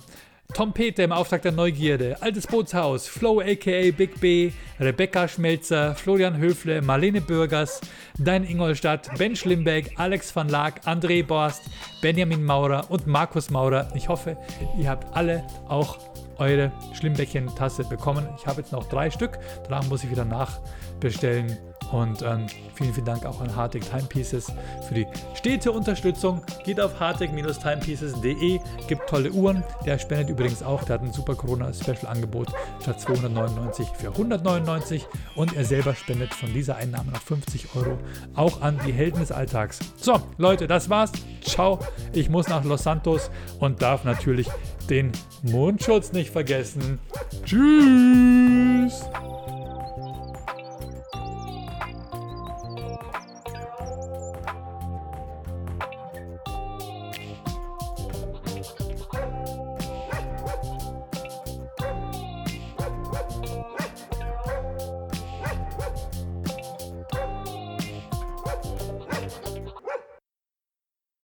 Tom 0.53 0.71
Peter 0.71 1.03
im 1.03 1.11
Auftrag 1.11 1.41
der 1.41 1.51
Neugierde, 1.51 2.15
Altes 2.21 2.45
Bootshaus, 2.45 3.07
Flo 3.07 3.39
aka 3.39 3.91
Big 3.91 4.19
B, 4.21 4.51
Rebecca 4.79 5.27
Schmelzer, 5.27 5.95
Florian 5.95 6.37
Höfle, 6.37 6.83
Marlene 6.83 7.21
Bürgers, 7.21 7.81
Dein 8.19 8.43
Ingolstadt, 8.43 9.09
Ben 9.17 9.35
Schlimbeck, 9.35 9.93
Alex 9.97 10.35
van 10.35 10.49
Laak, 10.49 10.85
André 10.85 11.25
Borst, 11.25 11.63
Benjamin 12.03 12.43
Maurer 12.43 12.85
und 12.91 13.07
Markus 13.07 13.49
Maurer. 13.49 13.87
Ich 13.95 14.09
hoffe, 14.09 14.37
ihr 14.77 14.89
habt 14.89 15.15
alle 15.15 15.43
auch 15.67 15.97
eure 16.37 16.71
Schlimmbäckchen-Tasse 16.93 17.85
bekommen. 17.85 18.27
Ich 18.37 18.45
habe 18.45 18.61
jetzt 18.61 18.71
noch 18.71 18.87
drei 18.87 19.09
Stück, 19.09 19.39
danach 19.67 19.87
muss 19.89 20.03
ich 20.03 20.11
wieder 20.11 20.25
nachbestellen. 20.25 21.57
Und 21.93 22.23
ähm, 22.23 22.47
vielen, 22.73 22.91
vielen 22.91 23.05
Dank 23.05 23.23
auch 23.23 23.39
an 23.39 23.55
Hartig 23.55 23.83
Timepieces 23.87 24.51
für 24.87 24.95
die 24.95 25.05
stete 25.35 25.71
Unterstützung. 25.71 26.41
Geht 26.65 26.79
auf 26.79 26.99
hartig-timepieces.de, 26.99 28.59
gibt 28.87 29.07
tolle 29.07 29.31
Uhren. 29.31 29.63
Der 29.85 29.99
spendet 29.99 30.31
übrigens 30.31 30.63
auch, 30.63 30.83
der 30.85 30.95
hat 30.95 31.03
ein 31.03 31.13
super 31.13 31.35
Corona-Special-Angebot 31.35 32.47
statt 32.81 32.99
299 32.99 33.87
für 33.95 34.07
199 34.07 35.05
und 35.35 35.55
er 35.55 35.65
selber 35.65 35.93
spendet 35.93 36.33
von 36.33 36.51
dieser 36.51 36.77
Einnahme 36.77 37.11
noch 37.11 37.21
50 37.21 37.75
Euro 37.75 37.99
auch 38.33 38.61
an 38.61 38.79
die 38.87 38.91
Helden 38.91 39.19
des 39.19 39.31
Alltags. 39.31 39.77
So, 39.95 40.19
Leute, 40.39 40.67
das 40.67 40.89
war's. 40.89 41.11
Ciao. 41.41 41.77
Ich 42.11 42.27
muss 42.27 42.47
nach 42.47 42.63
Los 42.63 42.81
Santos 42.81 43.29
und 43.59 43.83
darf 43.83 44.03
natürlich 44.03 44.49
den 44.89 45.11
Mundschutz 45.43 46.11
nicht 46.11 46.31
vergessen. 46.31 46.97
Tschüss. 47.45 49.03